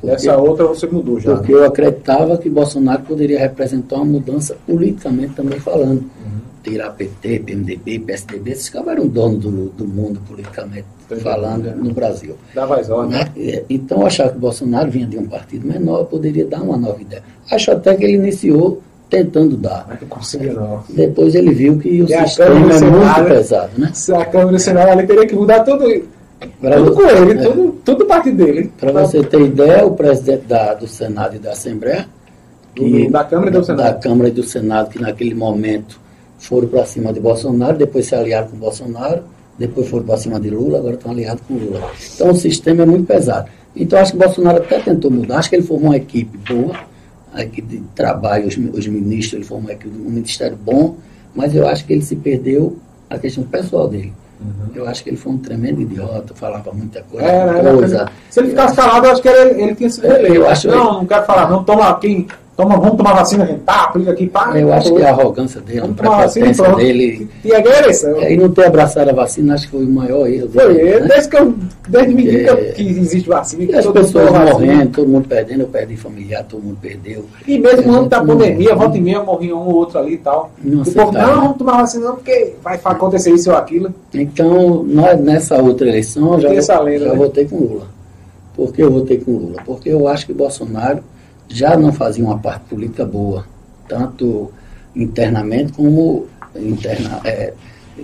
[0.00, 1.34] Porque, Essa outra você mudou já.
[1.34, 1.58] Porque né?
[1.58, 6.00] eu acreditava que Bolsonaro poderia representar uma mudança politicamente também falando.
[6.00, 6.38] Uhum.
[6.62, 11.22] Tirar PT, PMDB, PSDB, esses caras eram donos do, do mundo politicamente Entendi.
[11.22, 12.36] falando no Brasil.
[12.54, 13.20] Dava as ordens.
[13.20, 13.32] Né?
[13.36, 17.00] É, então eu achava que Bolsonaro vinha de um partido menor, poderia dar uma nova
[17.00, 17.22] ideia.
[17.50, 19.86] Acho até que ele iniciou tentando dar.
[19.88, 20.84] Mas não conseguiu não.
[20.90, 23.90] Depois ele viu que o e sistema é muito pesado, né?
[23.94, 25.84] Se a Câmara do Senado ali teria que mudar tudo
[26.60, 27.42] Pra tudo com ele, é.
[27.42, 28.72] tudo, tudo parte dele.
[28.78, 32.08] Para você ter ideia, o presidente da, do Senado e da Assembleia,
[32.74, 33.84] que, da Câmara e do Senado.
[33.84, 36.00] Da Câmara e do Senado, que naquele momento
[36.38, 39.22] foram para cima de Bolsonaro, depois se aliaram com Bolsonaro,
[39.58, 41.90] depois foram para cima de Lula, agora estão aliados com Lula.
[42.14, 43.50] Então o sistema é muito pesado.
[43.74, 46.78] Então acho que Bolsonaro até tentou mudar, acho que ele formou uma equipe boa,
[47.32, 50.96] a equipe de trabalho, os, os ministros, ele formou uma equipe, um ministério bom,
[51.34, 52.78] mas eu acho que ele se perdeu
[53.10, 54.12] a questão pessoal dele.
[54.40, 54.70] Uhum.
[54.74, 57.26] Eu acho que ele foi um tremendo idiota, falava muita coisa.
[57.26, 58.08] É, coisa.
[58.30, 60.34] Se ele ficasse calado, eu acho que ele, ele tinha sido eleito.
[60.34, 61.64] Eu acho não, não quero falar, não.
[61.64, 62.28] Toma quem
[62.58, 63.60] toma, vamos tomar vacina, gente.
[63.60, 64.52] Tá, aplica aqui, pá.
[64.58, 67.28] Eu acho que a arrogância dele, Vamos a vacina, prepotência dele.
[67.44, 68.16] E agressão.
[68.20, 70.48] É, e não ter abraçado a vacina, acho que foi o maior erro.
[70.50, 71.08] Foi dele, ele, né?
[71.08, 71.54] desde que eu,
[71.88, 72.54] desde menino É.
[72.72, 76.44] que existe vacina, E as todo mundo pessoas morrendo, todo mundo perdendo, eu perdi familiar,
[76.48, 77.24] todo mundo perdeu.
[77.46, 79.98] E mesmo A antes da gente não- pandemia, volta e meia morria um ou outro
[80.00, 80.50] ali e tal.
[80.60, 83.94] Não o povo, não, vamos tomar vacina não, porque vai acontecer isso ou aquilo.
[84.12, 87.16] Então, nessa outra eleição, eu já, essa lenda, já né?
[87.18, 87.86] votei com Lula.
[88.56, 89.62] Por que eu votei com Lula?
[89.64, 90.98] Porque eu acho que Bolsonaro
[91.48, 93.44] já não fazia uma parte política boa,
[93.88, 94.52] tanto
[94.94, 96.26] internamente como
[96.56, 97.52] interna, é,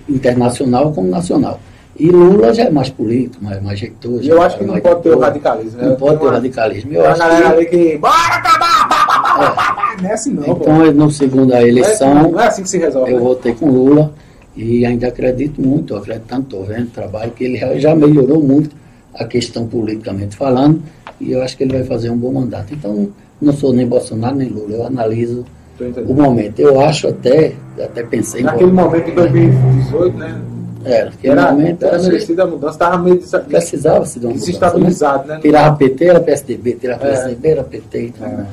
[0.09, 1.61] internacional como nacional.
[1.97, 4.23] E Lula já é mais político, mais, mais jeitoso.
[4.25, 5.81] E eu acho que não pode ter o radicalismo.
[5.81, 5.89] né?
[5.91, 6.93] Não pode ter o radicalismo.
[6.93, 7.99] Eu acho galera ali que.
[7.99, 9.97] Bora acabar!
[10.03, 12.79] Não é assim não, então, no segundo a é- eleição, Não é assim que se
[12.79, 13.13] resolve.
[13.13, 13.23] Eu né?
[13.23, 14.13] votei com Lula
[14.57, 18.75] e ainda acredito muito, acredito tanto, estou vendo o trabalho, que ele já melhorou muito
[19.15, 20.83] a questão politicamente falando
[21.21, 22.75] e eu acho que ele vai fazer um bom mandato.
[22.75, 23.09] Então,
[23.41, 25.45] não sou nem Bolsonaro nem Lula, eu analiso
[26.07, 26.61] o momento.
[26.61, 30.41] Eu acho até, até pensei Naquele momento de 2018, né?
[30.85, 34.33] Era, naquele Era, momento era achei- merecida a mudança, estava meio desa- precisava-se de uma
[34.35, 34.53] mudança, né?
[34.53, 35.39] desestabilizado, né?
[35.41, 37.11] Tirava PT, era PSDB, tirava É.
[37.11, 38.03] PSDB, era PT.
[38.07, 38.47] Então, É, né?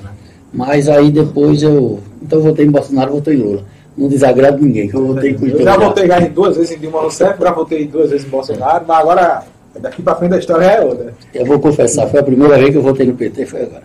[0.53, 1.99] Mas aí depois eu.
[2.21, 3.63] Então eu votei em Bolsonaro, votei em Lula.
[3.97, 7.01] Não desagrado ninguém, que eu votei com Eu já votei já duas vezes em Dilma
[7.01, 9.43] Rousseff, já votei duas vezes em Bolsonaro, mas agora,
[9.79, 11.13] daqui pra frente a história é outra.
[11.33, 13.83] Eu vou confessar, foi a primeira vez que eu votei no PT, foi agora.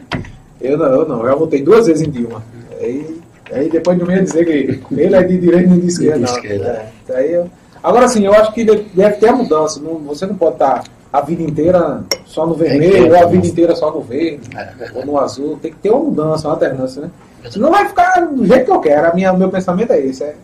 [0.61, 2.43] Eu não, eu não, eu votei duas vezes em Dilma.
[2.81, 3.21] Aí,
[3.53, 6.19] aí depois não ia dizer que ele é de direita nem de esquerda.
[6.19, 6.35] De não.
[6.37, 6.87] esquerda.
[7.09, 7.51] É, aí eu-
[7.83, 9.81] Agora sim, eu acho que de- deve ter a mudança.
[9.81, 10.83] não- você não pode estar
[11.13, 15.07] a vida inteira só no vermelho, ou a vida inteira só no verde, É ou
[15.07, 15.57] no azul.
[15.63, 17.11] Tem que ter uma mudança, uma alternância, né?
[17.49, 19.09] Senão vai ficar do jeito que eu quero.
[19.09, 20.25] A minha, meu pensamento é esse.
[20.25, 20.35] É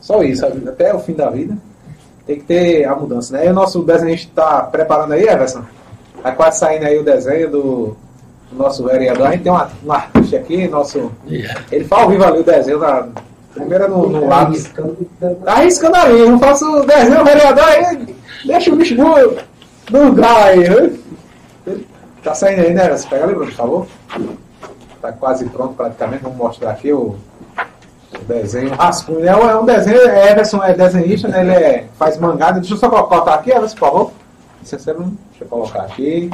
[0.00, 1.56] só isso, a vida, até o fim da vida.
[2.26, 3.46] Tem que ter a mudança, né?
[3.46, 5.62] E o nosso desenhista está preparando aí, Everson?
[6.22, 7.96] Tá quase saindo aí o desenho do,
[8.52, 9.26] do nosso vereador.
[9.26, 11.10] A gente tem uma, um artista aqui, nosso.
[11.28, 11.60] Yeah.
[11.72, 13.08] Ele faz ao vivo ali o desenho na.
[13.54, 14.72] Primeiro no, no lápis.
[15.44, 18.16] Tá arriscando ali, eu não faço o desenho, vereador aí.
[18.46, 19.14] Deixa o bicho no,
[19.90, 20.64] no lugar aí.
[20.64, 21.84] viu?
[22.22, 22.88] Tá saindo aí, né?
[22.88, 23.86] Você pega ali, Bruno, por favor.
[25.02, 26.22] Tá quase pronto praticamente.
[26.22, 27.16] Vamos mostrar aqui o,
[28.14, 28.70] o desenho.
[28.70, 29.28] Rascunho, né?
[29.28, 31.40] É um desenho, é, Everson é desenhista, né?
[31.40, 32.58] Ele é, faz mangada.
[32.58, 34.12] Deixa eu só colocar aqui, Everson, por favor.
[34.62, 36.30] Deixa eu colocar aqui.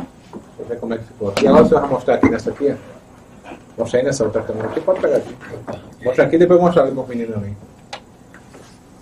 [0.58, 1.46] Deixa eu ver como é que ficou aqui.
[1.46, 3.50] Agora você vai mostrar aqui nessa aqui, ó.
[3.78, 5.34] Mostra aí nessa outra câmera aqui, pode pegar aqui.
[6.04, 7.52] Mostra aqui e depois mostra ali pro menino ali.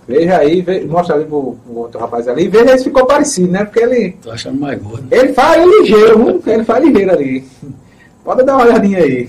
[0.07, 2.47] Veja aí, ve- mostra ali pro, pro outro rapaz ali.
[2.47, 3.65] Veja se ficou parecido, né?
[3.65, 5.05] Porque ele, Tô achando mais gordo.
[5.11, 6.43] ele faz ligeiro, viu?
[6.45, 7.45] ele faz ligeiro ali.
[8.23, 9.27] Pode dar uma olhadinha aí.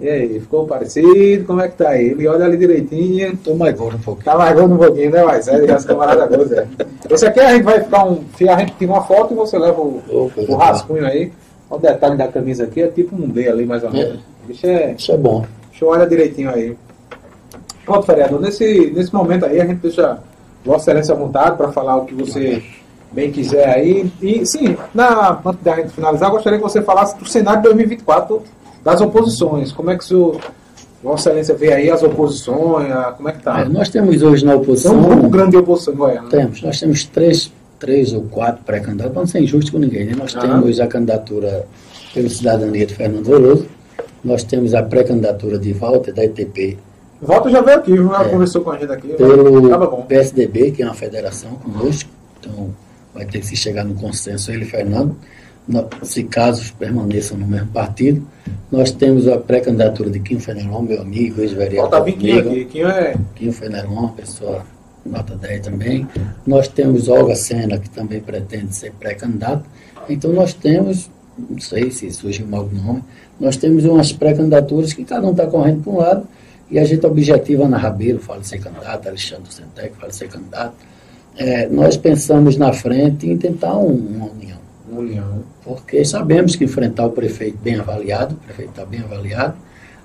[0.00, 1.44] E aí, ficou parecido?
[1.44, 2.08] Como é que tá aí?
[2.08, 3.36] Ele olha ali direitinho.
[3.38, 4.24] Tô mais gordo um pouquinho.
[4.24, 7.14] Tá largando um pouquinho, né, mas é, as camaradas gostam, é.
[7.14, 8.24] Esse aqui a gente vai ficar um.
[8.36, 10.02] se A gente tira uma foto e você leva o,
[10.34, 10.64] coisa o boa.
[10.64, 11.30] rascunho aí.
[11.70, 14.20] Olha o detalhe da camisa aqui, é tipo um D ali mais ou menos.
[14.46, 15.46] Deixa, Isso é bom.
[15.70, 16.76] deixa eu olhar direitinho aí.
[17.84, 20.18] Pronto, vereador, nesse, nesse momento aí a gente deixa
[20.64, 22.62] Vossa Excelência à vontade para falar o que você
[23.12, 24.10] bem quiser aí.
[24.20, 28.42] E sim, na, antes da gente finalizar, gostaria que você falasse do cenário de 2024
[28.84, 29.72] das oposições.
[29.72, 30.40] Como é que o senhor,
[31.02, 32.92] Vossa Excelência vê aí as oposições?
[33.16, 33.60] Como é que tá?
[33.60, 35.02] É, nós temos hoje na Tem um oposição.
[35.02, 36.22] grupo grande de oposição em Goiânia.
[36.22, 36.28] né?
[36.30, 40.14] Temos, nós temos três, três ou quatro pré-candidatos, para não ser injusto com ninguém, né?
[40.16, 40.60] Nós Aham.
[40.60, 41.66] temos a candidatura
[42.12, 43.66] pela cidadania de Fernando Veloso,
[44.22, 46.78] nós temos a pré-candidatura de Walter, da ETP,
[47.22, 48.28] Volta já veio aqui, já É.
[48.28, 49.08] conversou com a gente aqui.
[49.08, 50.02] pelo Tava bom.
[50.02, 52.68] PSDB, que é uma federação conosco, então
[53.14, 55.16] vai ter que se chegar no consenso ele e Fernando,
[56.02, 58.26] se casos permaneçam no mesmo partido.
[58.70, 62.50] Nós temos a pré-candidatura de Kim Fenelon, meu amigo, ex-vereador Volta Vinquinho comigo.
[62.50, 62.64] aqui.
[62.66, 63.14] Quinho é.
[63.34, 64.64] Kim Fenelon, uma pessoa
[65.06, 66.06] nota 10 também.
[66.46, 69.64] Nós temos Olga Sena, que também pretende ser pré-candidato.
[70.08, 71.10] Então nós temos,
[71.48, 73.02] não sei se surgiu um algum nome,
[73.40, 76.26] nós temos umas pré-candidaturas que cada um está correndo para um lado
[76.70, 80.74] e a gente objetiva Ana Rabeiro, fala ser candidato, Alexandre Sentec, fala ser candidato.
[81.36, 84.58] É, nós pensamos na frente em tentar um- uma união,
[85.64, 89.54] Porque sabemos que enfrentar o prefeito bem avaliado, o prefeito está bem avaliado,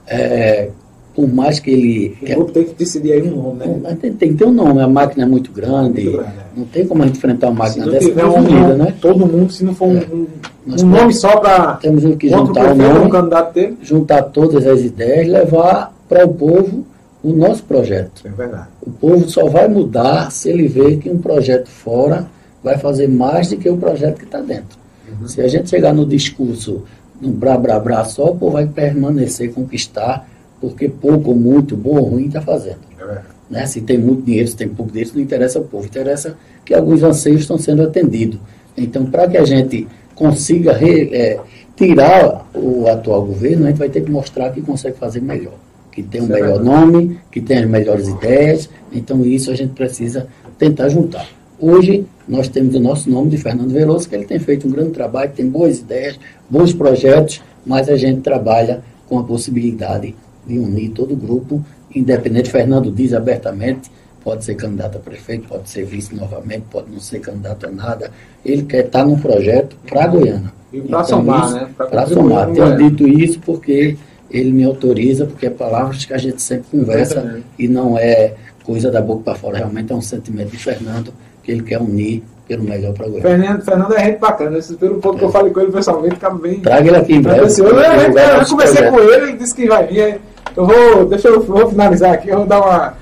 [0.08, 0.70] é,
[1.16, 2.18] por mais que ele...
[2.22, 3.80] O grupo tem que decidir aí um nome, né?
[3.84, 6.02] Não, Tem, tem que ter um nome, a máquina é muito grande.
[6.04, 6.44] Muito grande, é.
[6.56, 8.74] Não tem como a gente enfrentar uma Se máquina não dessa tiver um unida, nome,
[8.76, 8.94] né?
[9.02, 10.08] todo mundo, se não for um, É.
[10.12, 10.28] um,
[10.68, 13.78] um nome só para Temos que juntar o prefeito, um nome, candidato dele.
[13.82, 16.86] juntar todas as ideias, levar para o povo
[17.22, 18.22] o nosso projeto.
[18.26, 18.68] É verdade.
[18.82, 22.28] O povo só vai mudar se ele ver que um projeto fora
[22.64, 24.78] vai fazer mais do que o projeto que está dentro.
[25.10, 25.28] Uhum.
[25.28, 26.84] Se a gente chegar no discurso,
[27.22, 30.30] no brá, brá, brá só, o povo vai permanecer, conquistar,
[30.60, 32.80] porque pouco ou muito, bom ou ruim, está fazendo.
[33.00, 33.66] É né?
[33.66, 35.86] Se tem muito dinheiro, se tem pouco dinheiro, não interessa ao povo.
[35.86, 38.40] Interessa que alguns anseios estão sendo atendidos.
[38.78, 41.40] Então, para que a gente consiga re, é,
[41.76, 45.56] tirar o atual governo, a gente vai ter que mostrar que consegue fazer melhor.
[45.92, 48.70] Que tem um isso melhor é nome, que tem as melhores ideias.
[48.92, 51.28] Então, isso a gente precisa tentar juntar.
[51.60, 54.92] Hoje, nós temos o nosso nome de Fernando Veloso, que ele tem feito um grande
[54.92, 60.16] trabalho, tem boas ideias, bons projetos, mas a gente trabalha com a possibilidade
[60.48, 62.50] de unir todo o grupo, independente.
[62.50, 63.92] Fernando diz abertamente
[64.24, 68.12] pode ser candidato a prefeito, pode ser vice novamente, pode não ser candidato a nada.
[68.46, 70.52] Ele quer estar num projeto para Goiânia.
[70.72, 71.70] E para então, somar, né?
[71.76, 72.52] Para somar.
[72.52, 73.98] Tenho dito isso porque
[74.30, 78.92] ele me autoriza, porque é palavras que a gente sempre conversa e não é coisa
[78.92, 79.58] da boca para fora.
[79.58, 81.12] Realmente é um sentimento de Fernando
[81.50, 83.22] que ele quer unir pelo melhor para Goiânia.
[83.22, 84.58] Fernando, Fernando é gente bacana.
[84.58, 85.20] Esse, pelo pouco é.
[85.20, 85.32] que eu é.
[85.32, 86.60] falei com ele pessoalmente, acaba bem.
[86.60, 87.40] Traga ele aqui em breve.
[87.40, 90.22] Eu, eu, eu, eu conversei com ele, ele disse que vai vir.
[90.56, 92.94] Eu vou, deixa eu vou finalizar aqui, eu vou dar uma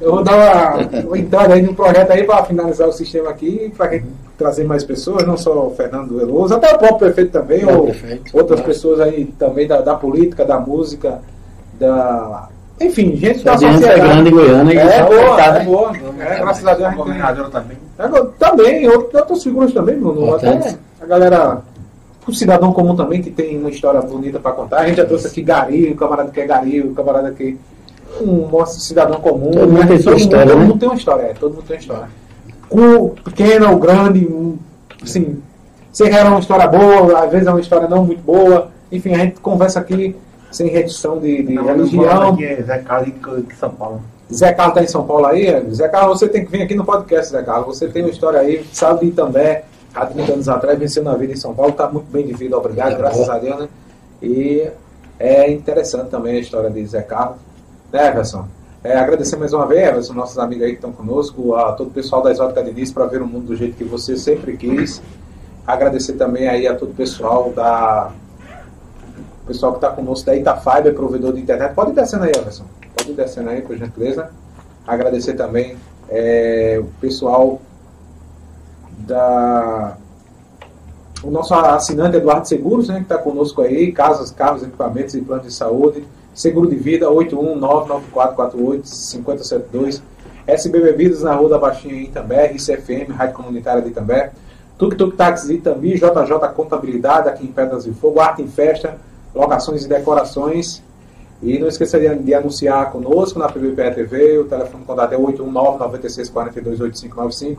[0.00, 3.70] eu vou dar uma, uma entrada aí num projeto aí para finalizar o sistema aqui,
[3.76, 4.00] para
[4.38, 7.84] trazer mais pessoas, não só o Fernando Veloso, até o próprio prefeito também, é, ou
[7.84, 11.20] prefeito, outras pessoas aí também da, da política, da música,
[11.78, 12.48] da
[12.80, 13.84] enfim, gente da sociedade.
[13.84, 15.92] É grande Goiânia é, é boa, é boa.
[16.18, 16.94] É, graças a Deus.
[16.94, 17.76] Governadora também.
[17.98, 18.08] É,
[18.38, 20.34] também, outras figuras também, Bruno.
[20.34, 21.62] Até a galera,
[22.26, 24.78] o cidadão comum também, que tem uma história bonita para contar.
[24.80, 27.58] A gente já trouxe aqui Gari, o camarada que é Gari, o camarada que
[28.20, 29.50] um cidadão comum.
[29.50, 29.86] Todo mundo né?
[29.86, 30.46] tem todo história.
[30.46, 30.64] Todo né?
[30.64, 32.08] mundo tem uma história, é, todo mundo tem uma história.
[32.68, 34.28] Com pequena ou grande,
[35.02, 35.42] assim,
[35.92, 38.68] se é uma história boa, às vezes é uma história não muito boa.
[38.90, 40.16] Enfim, a gente conversa aqui
[40.50, 42.32] sem redução de, de não, religião.
[42.32, 43.14] Aqui é Zé Carlos
[43.46, 44.02] de São Paulo.
[44.32, 45.70] Zé Carlos está em São Paulo aí?
[45.72, 47.78] Zé Carlos, você tem que vir aqui no podcast, Zé Carlos.
[47.78, 51.32] Você tem uma história aí, sabe de Itambé, há 30 anos atrás, venceu na vida
[51.32, 53.32] em São Paulo, está muito bem de vida, obrigado, é graças bom.
[53.32, 53.68] a Deus, né?
[54.22, 54.70] E
[55.18, 57.38] é interessante também a história de Zé Carlos.
[57.92, 58.46] Né, Everson?
[58.82, 61.90] É, agradecer mais uma vez, Everson, nossos amigos aí que estão conosco, a todo o
[61.90, 65.02] pessoal da Exótica Diniz para ver o mundo do jeito que você sempre quis.
[65.66, 68.10] Agradecer também aí a todo o pessoal da.
[69.50, 71.74] Pessoal que está conosco da Itafiber, provedor de internet.
[71.74, 72.62] Pode ir descendo aí, Everson.
[72.96, 74.30] Pode ir descendo aí, por gentileza.
[74.86, 75.76] Agradecer também
[76.08, 77.60] é, o pessoal
[78.98, 79.96] da.
[81.24, 85.46] O nosso assinante Eduardo Seguros, né, que está conosco aí, casas, carros, equipamentos e planos
[85.46, 90.00] de saúde Seguro de Vida 81994485072.
[90.46, 94.30] SB Bebidas na Rua da Baixinha em Itambé, ICFM, Rádio Comunitária de Itambé.
[94.78, 99.84] Tuk Tuk Táxi Itambi, JJ Contabilidade aqui em Pedras de Fogo, Arte em Festa, Locações
[99.84, 100.82] e Decorações.
[101.42, 107.56] E não esqueça de, de anunciar conosco na PBPE TV, o telefone contato é 819-9642-8595.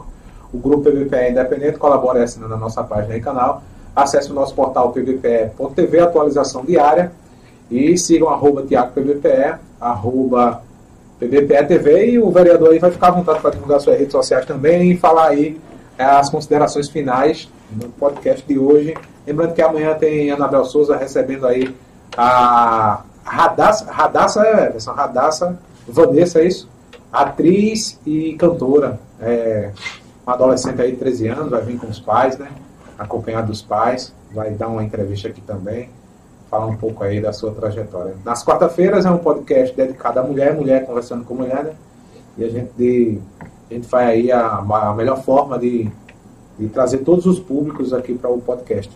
[0.53, 3.63] O grupo PBPE é Independente colabora assinando a nossa página e canal.
[3.95, 7.11] Acesse o nosso portal pbpe.tv, atualização diária.
[7.71, 10.61] E sigam arroba Tiago PBPE, arroba
[11.19, 14.45] PBPE TV e o vereador aí vai ficar à vontade para divulgar suas redes sociais
[14.45, 15.59] também e falar aí
[15.97, 18.95] é, as considerações finais no podcast de hoje.
[19.25, 21.75] Lembrando que amanhã tem Anabel Souza recebendo aí
[22.17, 26.69] a Radassa, Radassa é, essa Radassa Vanessa, é isso?
[27.11, 28.99] Atriz e cantora.
[29.19, 29.71] É,
[30.25, 32.49] uma adolescente aí de 13 anos, vai vir com os pais, né?
[32.97, 35.89] Acompanhado dos pais, vai dar uma entrevista aqui também
[36.51, 38.13] falar um pouco aí da sua trajetória.
[38.25, 41.73] Nas quarta-feiras é um podcast dedicado à mulher, mulher conversando com mulher, né?
[42.37, 45.89] E a gente, de, a gente faz aí a, a melhor forma de,
[46.57, 48.91] de trazer todos os públicos aqui para o podcast.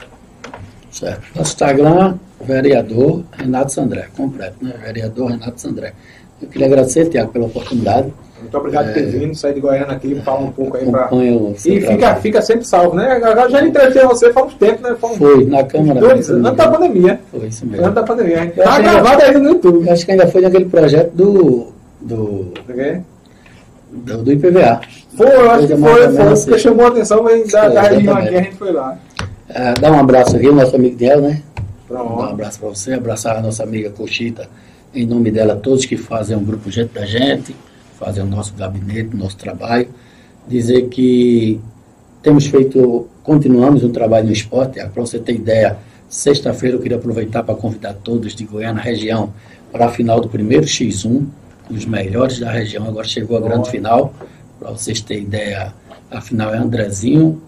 [0.92, 1.24] Certo.
[1.36, 4.74] Nosso Instagram, vereador Renato Sandré, completo, né?
[4.82, 5.94] Vereador Renato Sandré.
[6.42, 8.14] Eu queria agradecer, Tiago, pela oportunidade.
[8.40, 11.10] Muito obrigado por ter é, vindo, sair de Goiânia aqui, falar um pouco aí para.
[11.66, 13.20] E fica, fica sempre salvo, né?
[13.20, 14.96] Eu já entrevistei você faz uns tempos, né?
[15.00, 16.00] Foi, foi na Câmara.
[16.00, 17.20] Dois antes da pandemia.
[17.32, 17.86] Foi isso mesmo.
[17.86, 18.54] Antes da pandemia.
[18.56, 19.90] Tá gravado ainda no YouTube.
[19.90, 21.74] Acho que ainda foi naquele projeto do.
[22.00, 22.54] Do,
[23.90, 24.82] do, do IPVA.
[25.16, 26.46] Foi, eu acho que foi, foi, assim.
[26.46, 28.98] porque chamou a atenção mas da, da região aqui, a gente foi lá.
[29.48, 31.42] É, dá um abraço aqui, nosso amigo dela, né?
[31.88, 32.18] Pronto.
[32.18, 34.50] Dá um abraço para você, abraçar a nossa amiga Cochita,
[34.94, 37.56] em nome dela, todos que fazem um grupo Gente da Gente
[37.98, 39.88] fazer o nosso gabinete, o nosso trabalho,
[40.48, 41.60] dizer que
[42.22, 45.78] temos feito, continuamos um trabalho no esporte, para você ter ideia,
[46.10, 49.34] sexta-feira eu queria aproveitar para convidar todos de Goiânia região
[49.72, 51.26] para a final do primeiro X1,
[51.70, 54.14] os melhores da região, agora chegou a grande final,
[54.60, 55.74] para vocês terem ideia,
[56.10, 57.42] a final é Andrezinho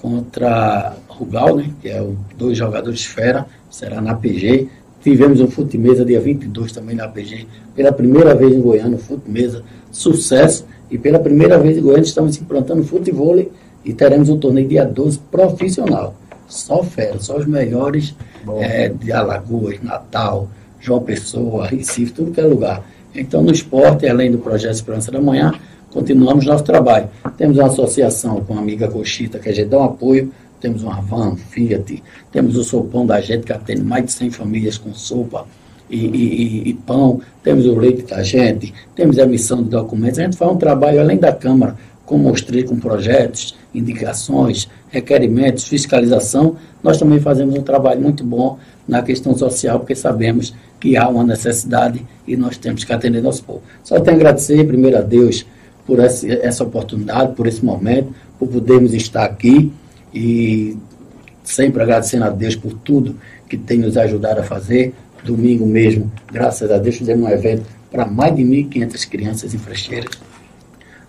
[0.00, 4.68] contra Rugal, né, que é o dois jogadores fera, será na PG,
[5.00, 10.66] Tivemos um Futimesa dia 22 também na PG, pela primeira vez em Goiânia, Futimesa, sucesso.
[10.90, 13.38] E pela primeira vez em Goiânia estamos implantando futebol
[13.84, 16.14] e teremos um torneio dia 12 profissional.
[16.46, 18.14] Só fera, só os melhores
[18.58, 20.48] é, de Alagoas, Natal,
[20.80, 22.82] João Pessoa, Recife, tudo que é lugar.
[23.14, 25.52] Então, no esporte, além do projeto Esperança da Manhã,
[25.92, 27.08] continuamos nosso trabalho.
[27.36, 31.00] Temos uma associação com a amiga Cochita, que a gente dá um apoio temos uma
[31.00, 35.46] van, Fiat, temos o sopão da gente que atende mais de 100 famílias com sopa
[35.90, 40.18] e, e, e, pão, temos o leite da gente, temos a emissão de documentos.
[40.18, 46.56] A gente faz um trabalho além da Câmara, como mostrei com projetos, indicações, requerimentos, fiscalização.
[46.82, 51.24] Nós também fazemos um trabalho muito bom na questão social, porque sabemos que há uma
[51.24, 53.62] necessidade e nós temos que atender nosso povo.
[53.82, 55.46] Só tenho a agradecer, primeiro a Deus,
[55.88, 59.72] por essa oportunidade, por esse momento, por podermos estar aqui
[60.12, 60.76] e
[61.42, 63.16] sempre agradecendo a Deus por tudo
[63.48, 64.92] que tem nos ajudado a fazer.
[65.24, 70.10] Domingo mesmo, graças a Deus, fizemos um evento para mais de 1.500 crianças em Frecheiras.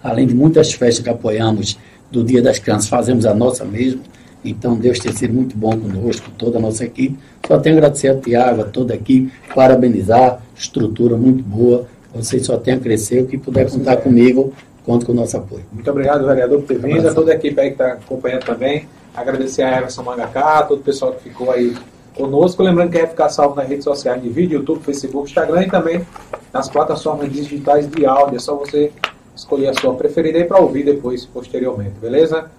[0.01, 1.77] Além de muitas festas que apoiamos
[2.09, 3.99] do Dia das Crianças, fazemos a nossa mesmo.
[4.45, 7.19] Então, Deus tem sido muito bom conosco, toda a nossa equipe.
[7.45, 11.85] Só tenho a agradecer a Tiago, a toda a equipe, parabenizar, estrutura muito boa.
[12.15, 14.53] Vocês só têm a crescer, o que puder contar comigo,
[14.85, 15.65] conta com o nosso apoio.
[15.71, 18.87] Muito obrigado, vereador, por ter vindo, a toda a equipe aí que está acompanhando também.
[19.15, 21.75] Agradecer a Everson Mangacá, todo o pessoal que ficou aí
[22.15, 22.61] conosco.
[22.63, 26.05] Lembrando que vai ficar salvo nas redes sociais de vídeo, YouTube, Facebook, Instagram e também
[26.53, 28.37] nas plataformas digitais de áudio.
[28.37, 28.91] É só você
[29.35, 32.49] escolher a sua preferida aí para ouvir depois, posteriormente, beleza?